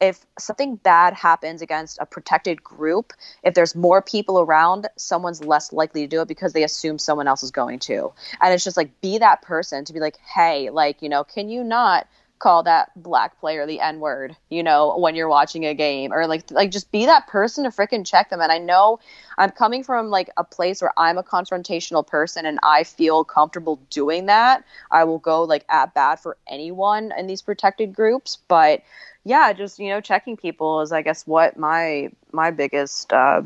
if 0.00 0.26
something 0.38 0.76
bad 0.76 1.14
happens 1.14 1.62
against 1.62 1.98
a 2.00 2.06
protected 2.06 2.62
group 2.62 3.12
if 3.42 3.54
there's 3.54 3.74
more 3.74 4.02
people 4.02 4.40
around 4.40 4.88
someone's 4.96 5.44
less 5.44 5.72
likely 5.72 6.02
to 6.02 6.08
do 6.08 6.20
it 6.20 6.28
because 6.28 6.52
they 6.52 6.64
assume 6.64 6.98
someone 6.98 7.28
else 7.28 7.42
is 7.42 7.50
going 7.50 7.78
to. 7.78 8.12
And 8.40 8.52
it's 8.52 8.64
just 8.64 8.76
like 8.76 9.00
be 9.00 9.18
that 9.18 9.42
person 9.42 9.84
to 9.84 9.92
be 9.92 10.00
like 10.00 10.18
hey 10.18 10.70
like 10.70 11.02
you 11.02 11.08
know 11.08 11.24
can 11.24 11.48
you 11.48 11.64
not 11.64 12.06
call 12.44 12.62
that 12.62 12.90
black 12.94 13.40
player 13.40 13.66
the 13.66 13.80
N 13.80 14.00
word, 14.00 14.36
you 14.50 14.62
know, 14.62 14.98
when 14.98 15.14
you're 15.14 15.30
watching 15.30 15.64
a 15.64 15.72
game 15.72 16.12
or 16.12 16.26
like 16.26 16.50
like 16.50 16.70
just 16.70 16.92
be 16.92 17.06
that 17.06 17.26
person 17.26 17.64
to 17.64 17.70
freaking 17.70 18.06
check 18.06 18.28
them. 18.28 18.42
And 18.42 18.52
I 18.52 18.58
know 18.58 19.00
I'm 19.38 19.50
coming 19.50 19.82
from 19.82 20.10
like 20.10 20.28
a 20.36 20.44
place 20.44 20.82
where 20.82 20.92
I'm 20.98 21.16
a 21.16 21.22
confrontational 21.22 22.06
person 22.06 22.44
and 22.44 22.58
I 22.62 22.84
feel 22.84 23.24
comfortable 23.24 23.80
doing 23.88 24.26
that. 24.26 24.62
I 24.90 25.04
will 25.04 25.18
go 25.18 25.42
like 25.44 25.64
at 25.70 25.94
bat 25.94 26.22
for 26.22 26.36
anyone 26.46 27.14
in 27.18 27.26
these 27.26 27.40
protected 27.40 27.94
groups, 27.94 28.36
but 28.46 28.82
yeah, 29.24 29.54
just 29.54 29.78
you 29.78 29.88
know, 29.88 30.02
checking 30.02 30.36
people 30.36 30.82
is 30.82 30.92
I 30.92 31.00
guess 31.00 31.26
what 31.26 31.56
my 31.56 32.10
my 32.30 32.50
biggest 32.50 33.10
uh, 33.10 33.40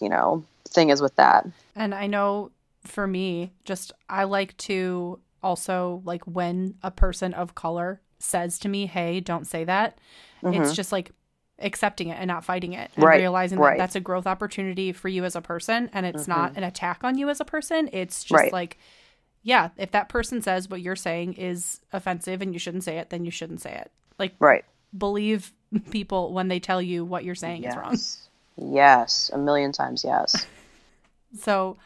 you 0.00 0.08
know 0.08 0.42
thing 0.66 0.88
is 0.88 1.02
with 1.02 1.16
that. 1.16 1.46
And 1.76 1.94
I 1.94 2.06
know 2.06 2.50
for 2.82 3.06
me, 3.06 3.52
just 3.66 3.92
I 4.08 4.24
like 4.24 4.56
to 4.68 5.20
also 5.42 6.00
like 6.06 6.22
when 6.24 6.76
a 6.82 6.90
person 6.90 7.34
of 7.34 7.54
color 7.54 8.00
says 8.18 8.58
to 8.60 8.68
me, 8.68 8.86
"Hey, 8.86 9.20
don't 9.20 9.46
say 9.46 9.64
that," 9.64 9.98
mm-hmm. 10.42 10.60
it's 10.60 10.74
just 10.74 10.92
like 10.92 11.12
accepting 11.60 12.08
it 12.08 12.16
and 12.18 12.28
not 12.28 12.44
fighting 12.44 12.72
it 12.72 12.90
and 12.94 13.04
right. 13.04 13.18
realizing 13.18 13.58
that 13.58 13.64
right. 13.64 13.78
that's 13.78 13.96
a 13.96 14.00
growth 14.00 14.26
opportunity 14.26 14.92
for 14.92 15.08
you 15.08 15.24
as 15.24 15.34
a 15.34 15.40
person 15.40 15.90
and 15.92 16.06
it's 16.06 16.22
mm-hmm. 16.22 16.30
not 16.30 16.56
an 16.56 16.62
attack 16.62 17.02
on 17.02 17.18
you 17.18 17.28
as 17.28 17.40
a 17.40 17.44
person. 17.44 17.88
It's 17.92 18.22
just 18.22 18.42
right. 18.42 18.52
like 18.52 18.78
yeah, 19.42 19.70
if 19.76 19.92
that 19.92 20.08
person 20.08 20.42
says 20.42 20.68
what 20.68 20.80
you're 20.80 20.96
saying 20.96 21.34
is 21.34 21.80
offensive 21.92 22.42
and 22.42 22.52
you 22.52 22.58
shouldn't 22.58 22.84
say 22.84 22.98
it, 22.98 23.10
then 23.10 23.24
you 23.24 23.30
shouldn't 23.30 23.60
say 23.60 23.72
it. 23.72 23.90
Like 24.18 24.34
right. 24.38 24.64
believe 24.96 25.52
people 25.90 26.32
when 26.32 26.48
they 26.48 26.60
tell 26.60 26.82
you 26.82 27.04
what 27.04 27.24
you're 27.24 27.34
saying 27.34 27.62
yes. 27.62 27.72
is 27.72 27.78
wrong. 27.78 28.74
Yes, 28.74 29.30
a 29.32 29.38
million 29.38 29.72
times 29.72 30.04
yes. 30.04 30.46
so, 31.40 31.76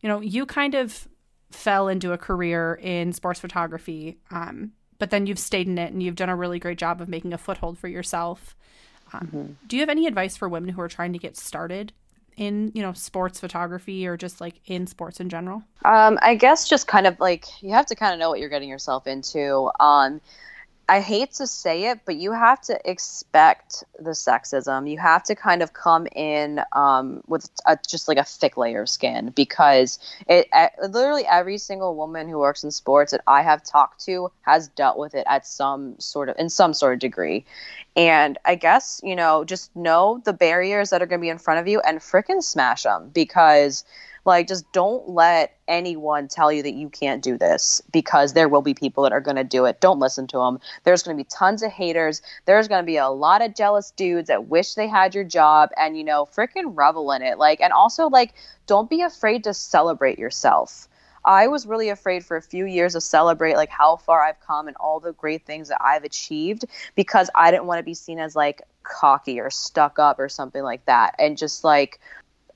you 0.00 0.08
know, 0.08 0.20
you 0.20 0.46
kind 0.46 0.74
of 0.74 1.06
fell 1.50 1.88
into 1.88 2.12
a 2.12 2.18
career 2.18 2.78
in 2.82 3.12
sports 3.12 3.40
photography 3.40 4.18
um, 4.30 4.72
but 4.98 5.10
then 5.10 5.26
you've 5.26 5.38
stayed 5.38 5.68
in 5.68 5.78
it 5.78 5.92
and 5.92 6.02
you've 6.02 6.16
done 6.16 6.28
a 6.28 6.36
really 6.36 6.58
great 6.58 6.78
job 6.78 7.00
of 7.00 7.08
making 7.08 7.32
a 7.32 7.38
foothold 7.38 7.78
for 7.78 7.88
yourself. 7.88 8.56
Um, 9.12 9.20
mm-hmm. 9.20 9.52
Do 9.66 9.76
you 9.76 9.82
have 9.82 9.88
any 9.88 10.06
advice 10.06 10.36
for 10.36 10.48
women 10.48 10.70
who 10.70 10.80
are 10.80 10.88
trying 10.88 11.12
to 11.12 11.18
get 11.18 11.36
started 11.36 11.92
in, 12.36 12.72
you 12.74 12.82
know, 12.82 12.92
sports 12.92 13.40
photography 13.40 14.06
or 14.06 14.16
just 14.16 14.40
like 14.40 14.60
in 14.66 14.86
sports 14.86 15.20
in 15.20 15.28
general? 15.28 15.62
Um, 15.84 16.18
I 16.22 16.34
guess 16.34 16.68
just 16.68 16.86
kind 16.86 17.06
of 17.06 17.18
like 17.20 17.46
you 17.62 17.70
have 17.70 17.86
to 17.86 17.94
kind 17.94 18.12
of 18.12 18.18
know 18.18 18.28
what 18.28 18.40
you're 18.40 18.48
getting 18.48 18.68
yourself 18.68 19.06
into. 19.06 19.70
Um, 19.80 20.20
I 20.88 21.00
hate 21.00 21.32
to 21.34 21.48
say 21.48 21.86
it, 21.86 22.00
but 22.04 22.14
you 22.14 22.30
have 22.30 22.60
to 22.62 22.78
expect 22.88 23.82
the 23.98 24.12
sexism. 24.12 24.88
You 24.88 24.98
have 24.98 25.24
to 25.24 25.34
kind 25.34 25.60
of 25.60 25.72
come 25.72 26.06
in 26.14 26.60
um, 26.72 27.22
with 27.26 27.50
a, 27.66 27.76
just 27.88 28.06
like 28.06 28.18
a 28.18 28.24
thick 28.24 28.56
layer 28.56 28.82
of 28.82 28.88
skin 28.88 29.32
because 29.34 29.98
it, 30.28 30.48
literally 30.88 31.26
every 31.26 31.58
single 31.58 31.96
woman 31.96 32.28
who 32.28 32.38
works 32.38 32.62
in 32.62 32.70
sports 32.70 33.10
that 33.10 33.22
I 33.26 33.42
have 33.42 33.64
talked 33.64 34.04
to 34.04 34.30
has 34.42 34.68
dealt 34.68 34.96
with 34.96 35.16
it 35.16 35.26
at 35.28 35.44
some 35.44 35.98
sort 35.98 36.28
of 36.28 36.36
in 36.38 36.48
some 36.48 36.72
sort 36.72 36.92
of 36.92 37.00
degree. 37.00 37.44
And 37.96 38.38
I 38.44 38.54
guess 38.54 39.00
you 39.02 39.16
know 39.16 39.44
just 39.44 39.74
know 39.74 40.22
the 40.24 40.32
barriers 40.32 40.90
that 40.90 41.02
are 41.02 41.06
going 41.06 41.20
to 41.20 41.24
be 41.24 41.30
in 41.30 41.38
front 41.38 41.58
of 41.58 41.66
you 41.66 41.80
and 41.80 41.98
fricking 41.98 42.44
smash 42.44 42.84
them 42.84 43.10
because 43.12 43.84
like, 44.26 44.48
just 44.48 44.70
don't 44.72 45.08
let 45.08 45.56
anyone 45.68 46.28
tell 46.28 46.52
you 46.52 46.62
that 46.62 46.74
you 46.74 46.88
can't 46.88 47.22
do 47.22 47.38
this 47.38 47.80
because 47.92 48.32
there 48.32 48.48
will 48.48 48.62
be 48.62 48.74
people 48.74 49.02
that 49.04 49.12
are 49.12 49.20
going 49.20 49.36
to 49.36 49.44
do 49.44 49.64
it. 49.64 49.80
Don't 49.80 49.98
listen 49.98 50.26
to 50.28 50.38
them. 50.38 50.58
There's 50.84 51.02
going 51.02 51.16
to 51.16 51.22
be 51.22 51.28
tons 51.30 51.62
of 51.62 51.70
haters. 51.70 52.22
There's 52.44 52.68
going 52.68 52.82
to 52.82 52.86
be 52.86 52.96
a 52.96 53.08
lot 53.08 53.42
of 53.42 53.54
jealous 53.54 53.90
dudes 53.92 54.28
that 54.28 54.48
wish 54.48 54.74
they 54.74 54.88
had 54.88 55.14
your 55.14 55.24
job 55.24 55.70
and, 55.76 55.96
you 55.96 56.04
know, 56.04 56.26
freaking 56.26 56.72
revel 56.74 57.12
in 57.12 57.22
it. 57.22 57.38
Like, 57.38 57.60
and 57.60 57.72
also, 57.72 58.08
like, 58.08 58.34
don't 58.66 58.90
be 58.90 59.02
afraid 59.02 59.44
to 59.44 59.54
celebrate 59.54 60.18
yourself. 60.18 60.88
I 61.26 61.48
was 61.48 61.66
really 61.66 61.88
afraid 61.88 62.24
for 62.24 62.36
a 62.36 62.42
few 62.42 62.66
years 62.66 62.92
to 62.92 63.00
celebrate 63.00 63.56
like 63.56 63.68
how 63.68 63.96
far 63.96 64.22
I've 64.22 64.40
come 64.40 64.68
and 64.68 64.76
all 64.76 65.00
the 65.00 65.12
great 65.12 65.44
things 65.44 65.68
that 65.68 65.82
I've 65.82 66.04
achieved 66.04 66.66
because 66.94 67.28
I 67.34 67.50
didn't 67.50 67.66
want 67.66 67.80
to 67.80 67.82
be 67.82 67.94
seen 67.94 68.20
as 68.20 68.36
like 68.36 68.62
cocky 68.84 69.40
or 69.40 69.50
stuck 69.50 69.98
up 69.98 70.20
or 70.20 70.28
something 70.28 70.62
like 70.62 70.86
that. 70.86 71.16
And 71.18 71.36
just 71.36 71.64
like 71.64 71.98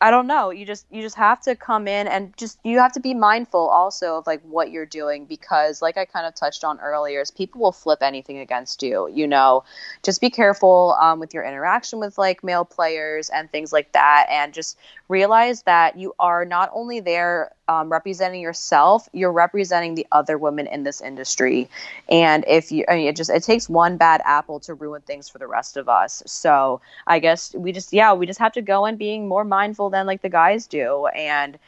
I 0.03 0.11
don't 0.11 0.27
know. 0.27 0.51
You 0.51 0.65
just 0.65 0.87
you 0.91 1.03
just 1.03 1.17
have 1.17 1.43
to 1.43 1.55
come 1.55 1.87
in 1.87 2.09
and 2.09 2.35
just 2.39 2.59
you 2.65 2.79
have 2.79 2.93
to 2.93 3.01
be 3.01 3.13
mindful 3.13 3.69
also 3.69 4.17
of 4.17 4.27
like 4.27 4.41
what 4.43 4.71
you're 4.71 4.87
doing 4.87 5.27
because 5.27 5.83
like 5.83 5.99
I 5.99 6.07
kind 6.07 6.27
of 6.27 6.35
touched 6.35 6.65
on 6.65 6.81
earlier, 6.81 7.21
is 7.21 7.31
people 7.31 7.61
will 7.61 7.73
flip 7.73 7.99
anything 8.03 8.39
against 8.39 8.83
you. 8.83 9.11
You 9.13 9.27
know, 9.27 9.63
just 10.03 10.23
be 10.23 10.31
careful 10.31 10.97
um, 11.01 11.21
with 11.21 11.35
your 11.35 11.45
interaction 11.45 11.99
with 12.01 12.17
like 12.17 12.43
male 12.43 12.65
players 12.65 13.29
and 13.29 13.51
things 13.53 13.75
like 13.75 13.93
that, 13.93 14.27
and 14.31 14.55
just 14.55 14.79
realize 15.09 15.65
that 15.65 15.99
you 15.99 16.15
are 16.19 16.47
not 16.47 16.71
only 16.73 17.01
there 17.01 17.53
um, 17.71 17.89
representing 17.89 18.41
yourself, 18.41 19.09
you're 19.13 19.31
representing 19.31 19.95
the 19.95 20.05
other 20.11 20.37
women 20.37 20.67
in 20.67 20.83
this 20.83 21.01
industry. 21.01 21.69
And 22.09 22.45
if 22.49 22.73
you, 22.73 22.85
I 22.89 22.97
mean, 22.97 23.07
it 23.07 23.15
just 23.15 23.31
it 23.31 23.45
takes 23.45 23.69
one 23.69 23.97
bad 23.97 24.21
apple 24.25 24.59
to 24.61 24.75
ruin 24.75 25.03
things 25.03 25.29
for 25.29 25.39
the 25.39 25.47
rest 25.47 25.77
of 25.77 25.89
us. 25.89 26.21
So 26.27 26.81
I 27.07 27.21
guess 27.21 27.55
we 27.55 27.71
just, 27.71 27.93
yeah, 27.93 28.13
we 28.13 28.27
just 28.27 28.41
have 28.41 28.53
to 28.55 28.63
go 28.63 28.87
in 28.87 28.97
being 28.97 29.29
more 29.29 29.45
mindful 29.45 29.89
than 29.89 30.05
like 30.05 30.21
the 30.21 30.29
guys 30.29 30.67
do. 30.67 31.07
And 31.07 31.61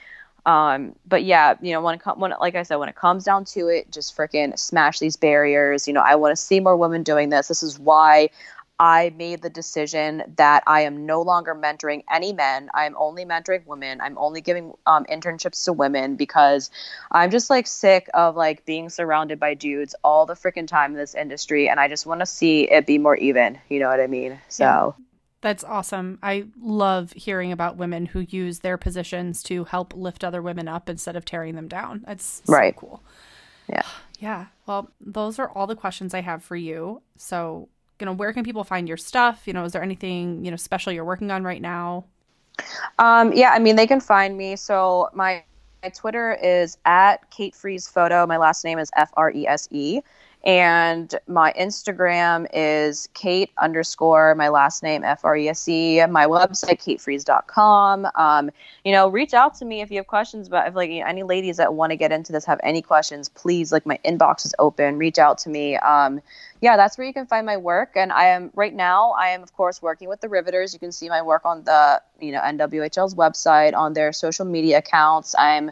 um, 0.44 0.96
but 1.06 1.22
yeah, 1.22 1.54
you 1.62 1.72
know, 1.72 1.80
when 1.80 1.94
it 1.94 2.00
com- 2.00 2.18
when 2.18 2.32
like 2.40 2.56
I 2.56 2.64
said, 2.64 2.76
when 2.76 2.88
it 2.88 2.96
comes 2.96 3.22
down 3.22 3.44
to 3.54 3.68
it, 3.68 3.92
just 3.92 4.16
freaking 4.16 4.58
smash 4.58 4.98
these 4.98 5.16
barriers. 5.16 5.86
You 5.86 5.94
know, 5.94 6.02
I 6.02 6.16
want 6.16 6.32
to 6.36 6.42
see 6.42 6.58
more 6.58 6.76
women 6.76 7.04
doing 7.04 7.28
this. 7.28 7.46
This 7.46 7.62
is 7.62 7.78
why 7.78 8.30
I 8.78 9.12
made 9.16 9.42
the 9.42 9.50
decision 9.50 10.22
that 10.36 10.64
I 10.66 10.82
am 10.82 11.06
no 11.06 11.22
longer 11.22 11.54
mentoring 11.54 12.02
any 12.10 12.32
men. 12.32 12.68
I'm 12.74 12.96
only 12.96 13.24
mentoring 13.24 13.66
women. 13.66 14.00
I'm 14.00 14.18
only 14.18 14.40
giving 14.40 14.72
um, 14.86 15.04
internships 15.04 15.64
to 15.64 15.72
women 15.72 16.16
because 16.16 16.70
I'm 17.10 17.30
just 17.30 17.50
like 17.50 17.66
sick 17.66 18.08
of 18.14 18.34
like 18.34 18.64
being 18.64 18.88
surrounded 18.88 19.38
by 19.38 19.54
dudes 19.54 19.94
all 20.02 20.26
the 20.26 20.34
freaking 20.34 20.66
time 20.66 20.92
in 20.92 20.98
this 20.98 21.14
industry, 21.14 21.68
and 21.68 21.78
I 21.78 21.88
just 21.88 22.06
want 22.06 22.20
to 22.20 22.26
see 22.26 22.70
it 22.70 22.86
be 22.86 22.98
more 22.98 23.16
even. 23.16 23.58
You 23.68 23.80
know 23.80 23.88
what 23.88 24.00
I 24.00 24.06
mean? 24.06 24.38
So. 24.48 24.64
Yeah. 24.64 25.04
That's 25.42 25.64
awesome. 25.64 26.20
I 26.22 26.44
love 26.60 27.12
hearing 27.14 27.50
about 27.50 27.76
women 27.76 28.06
who 28.06 28.20
use 28.20 28.60
their 28.60 28.78
positions 28.78 29.42
to 29.44 29.64
help 29.64 29.92
lift 29.92 30.22
other 30.22 30.40
women 30.40 30.68
up 30.68 30.88
instead 30.88 31.16
of 31.16 31.24
tearing 31.24 31.56
them 31.56 31.66
down. 31.66 32.04
That's 32.06 32.42
so 32.44 32.52
right. 32.52 32.76
cool. 32.76 33.02
Yeah. 33.68 33.82
Yeah. 34.20 34.46
Well, 34.66 34.92
those 35.00 35.40
are 35.40 35.50
all 35.50 35.66
the 35.66 35.74
questions 35.74 36.14
I 36.14 36.20
have 36.20 36.44
for 36.44 36.54
you. 36.54 37.02
So 37.16 37.68
you 38.02 38.06
know, 38.06 38.12
where 38.12 38.32
can 38.32 38.42
people 38.42 38.64
find 38.64 38.88
your 38.88 38.96
stuff? 38.96 39.42
You 39.46 39.52
know, 39.52 39.62
is 39.62 39.70
there 39.70 39.80
anything, 39.80 40.44
you 40.44 40.50
know, 40.50 40.56
special 40.56 40.92
you're 40.92 41.04
working 41.04 41.30
on 41.30 41.44
right 41.44 41.62
now? 41.62 42.04
Um, 42.98 43.32
yeah, 43.32 43.50
I 43.50 43.60
mean, 43.60 43.76
they 43.76 43.86
can 43.86 44.00
find 44.00 44.36
me. 44.36 44.56
So 44.56 45.08
my, 45.14 45.44
my 45.84 45.90
Twitter 45.90 46.36
is 46.42 46.78
at 46.84 47.30
Kate 47.30 47.54
Frese 47.54 47.88
Photo. 47.88 48.26
My 48.26 48.38
last 48.38 48.64
name 48.64 48.80
is 48.80 48.90
F 48.96 49.12
R 49.16 49.30
E 49.30 49.46
S 49.46 49.68
E. 49.70 50.00
And 50.44 51.14
my 51.28 51.52
Instagram 51.52 52.48
is 52.52 53.08
Kate 53.14 53.50
underscore 53.58 54.34
my 54.34 54.48
last 54.48 54.82
name 54.82 55.04
F 55.04 55.24
R 55.24 55.36
E 55.36 55.48
S 55.48 55.68
E. 55.68 56.04
My 56.06 56.26
website 56.26 56.80
katefrese.com. 56.82 58.08
Um, 58.16 58.50
you 58.84 58.90
know, 58.90 59.08
reach 59.08 59.34
out 59.34 59.54
to 59.58 59.64
me 59.64 59.82
if 59.82 59.90
you 59.92 59.98
have 59.98 60.08
questions 60.08 60.48
about 60.48 60.66
if 60.66 60.74
like 60.74 60.90
any 60.90 61.22
ladies 61.22 61.58
that 61.58 61.74
want 61.74 61.90
to 61.90 61.96
get 61.96 62.10
into 62.10 62.32
this 62.32 62.44
have 62.44 62.58
any 62.64 62.82
questions. 62.82 63.28
Please, 63.28 63.70
like 63.70 63.86
my 63.86 64.00
inbox 64.04 64.44
is 64.44 64.52
open. 64.58 64.98
Reach 64.98 65.18
out 65.18 65.38
to 65.38 65.48
me. 65.48 65.76
Um, 65.76 66.20
yeah, 66.60 66.76
that's 66.76 66.98
where 66.98 67.06
you 67.06 67.12
can 67.12 67.26
find 67.26 67.46
my 67.46 67.56
work. 67.56 67.92
And 67.94 68.10
I 68.10 68.26
am 68.26 68.50
right 68.54 68.74
now. 68.74 69.12
I 69.12 69.28
am 69.28 69.44
of 69.44 69.52
course 69.54 69.80
working 69.80 70.08
with 70.08 70.20
the 70.20 70.28
Riveters. 70.28 70.72
You 70.72 70.80
can 70.80 70.90
see 70.90 71.08
my 71.08 71.22
work 71.22 71.42
on 71.44 71.62
the 71.62 72.02
you 72.20 72.32
know 72.32 72.40
NWHL's 72.40 73.14
website 73.14 73.74
on 73.74 73.92
their 73.92 74.12
social 74.12 74.44
media 74.44 74.78
accounts. 74.78 75.36
I'm 75.38 75.70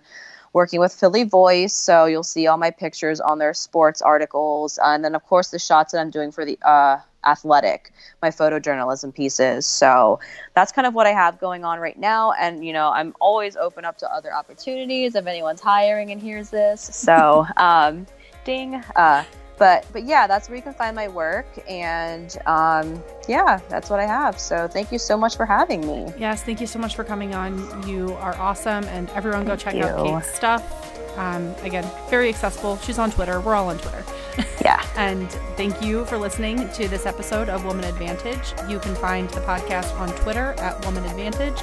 working 0.53 0.81
with 0.81 0.93
Philly 0.93 1.25
Voice, 1.25 1.75
so 1.75 2.07
you'll 2.07 2.23
see 2.23 2.47
all 2.47 2.57
my 2.57 2.71
pictures 2.71 3.21
on 3.21 3.39
their 3.39 3.55
sports 3.55 4.03
articles, 4.03 4.79
and 4.83 5.05
then 5.05 5.15
of 5.15 5.25
course 5.25 5.51
the 5.51 5.59
shots 5.59 5.93
that 5.93 6.01
I'm 6.01 6.11
doing 6.11 6.33
for 6.33 6.45
the 6.45 6.59
uh, 6.63 6.99
athletic, 7.25 7.93
my 8.23 8.31
photojournalism 8.31 9.15
pieces. 9.15 9.67
So 9.67 10.21
that's 10.55 10.73
kind 10.73 10.87
of 10.87 10.95
what 10.95 11.07
I 11.07 11.11
have 11.11 11.39
going 11.39 11.65
on 11.65 11.79
right 11.79 11.99
now. 11.99 12.33
And, 12.33 12.65
you 12.65 12.73
know, 12.73 12.91
I'm 12.91 13.15
always 13.21 13.57
open 13.57 13.85
up 13.85 13.99
to 13.99 14.13
other 14.13 14.35
opportunities 14.35 15.15
if 15.15 15.27
anyone's 15.27 15.61
hiring 15.61 16.11
and 16.11 16.21
hears 16.21 16.51
this. 16.51 16.81
So, 16.81 17.47
um, 17.57 18.07
ding. 18.45 18.75
Uh, 18.97 19.25
but 19.61 19.87
but 19.93 20.05
yeah, 20.05 20.27
that's 20.27 20.49
where 20.49 20.57
you 20.57 20.63
can 20.63 20.73
find 20.73 20.97
my 20.97 21.07
work, 21.07 21.47
and 21.69 22.37
um, 22.47 23.01
yeah, 23.29 23.61
that's 23.69 23.91
what 23.91 24.01
I 24.01 24.07
have. 24.07 24.41
So 24.41 24.67
thank 24.67 24.91
you 24.91 24.99
so 24.99 25.17
much 25.19 25.37
for 25.37 25.45
having 25.45 25.87
me. 25.87 26.13
Yes, 26.19 26.43
thank 26.43 26.61
you 26.63 26.67
so 26.67 26.79
much 26.81 26.97
for 26.97 27.05
coming 27.05 27.35
on. 27.35 27.87
You 27.87 28.15
are 28.15 28.35
awesome, 28.39 28.85
and 28.85 29.11
everyone 29.11 29.45
go 29.45 29.55
check 29.55 29.75
you. 29.75 29.85
out 29.85 30.05
Kate's 30.07 30.35
stuff. 30.35 31.19
Um, 31.19 31.55
again, 31.63 31.85
very 32.09 32.31
accessible. 32.31 32.79
She's 32.79 32.99
on 32.99 33.11
Twitter. 33.11 33.41
We're 33.41 33.55
all 33.55 33.69
on 33.69 33.79
Twitter. 33.79 34.03
Yeah. 34.63 34.85
and 34.95 35.31
thank 35.57 35.83
you 35.83 36.05
for 36.05 36.19
listening 36.19 36.69
to 36.75 36.87
this 36.87 37.07
episode 37.07 37.49
of 37.49 37.65
Woman 37.65 37.85
Advantage. 37.85 38.53
You 38.69 38.79
can 38.79 38.95
find 38.95 39.29
the 39.31 39.41
podcast 39.41 39.99
on 39.99 40.11
Twitter 40.17 40.55
at 40.59 40.85
Woman 40.85 41.03
Advantage, 41.05 41.63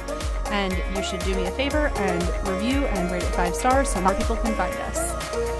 and 0.50 0.76
you 0.96 1.02
should 1.04 1.20
do 1.20 1.34
me 1.36 1.46
a 1.46 1.50
favor 1.52 1.92
and 1.94 2.22
review 2.46 2.84
and 2.86 3.10
rate 3.10 3.22
it 3.22 3.34
five 3.34 3.54
stars 3.54 3.88
so 3.88 4.00
more 4.00 4.14
people 4.14 4.36
can 4.36 4.52
find 4.54 4.74
us. 4.74 5.17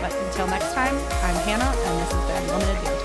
But 0.08 0.16
until 0.24 0.46
next 0.46 0.72
time, 0.72 0.96
I'm 0.96 1.36
Hannah, 1.44 1.64
and 1.64 2.00
this 2.00 2.12
has 2.12 2.24
been 2.30 2.48
Limited 2.48 2.78
View. 2.80 2.97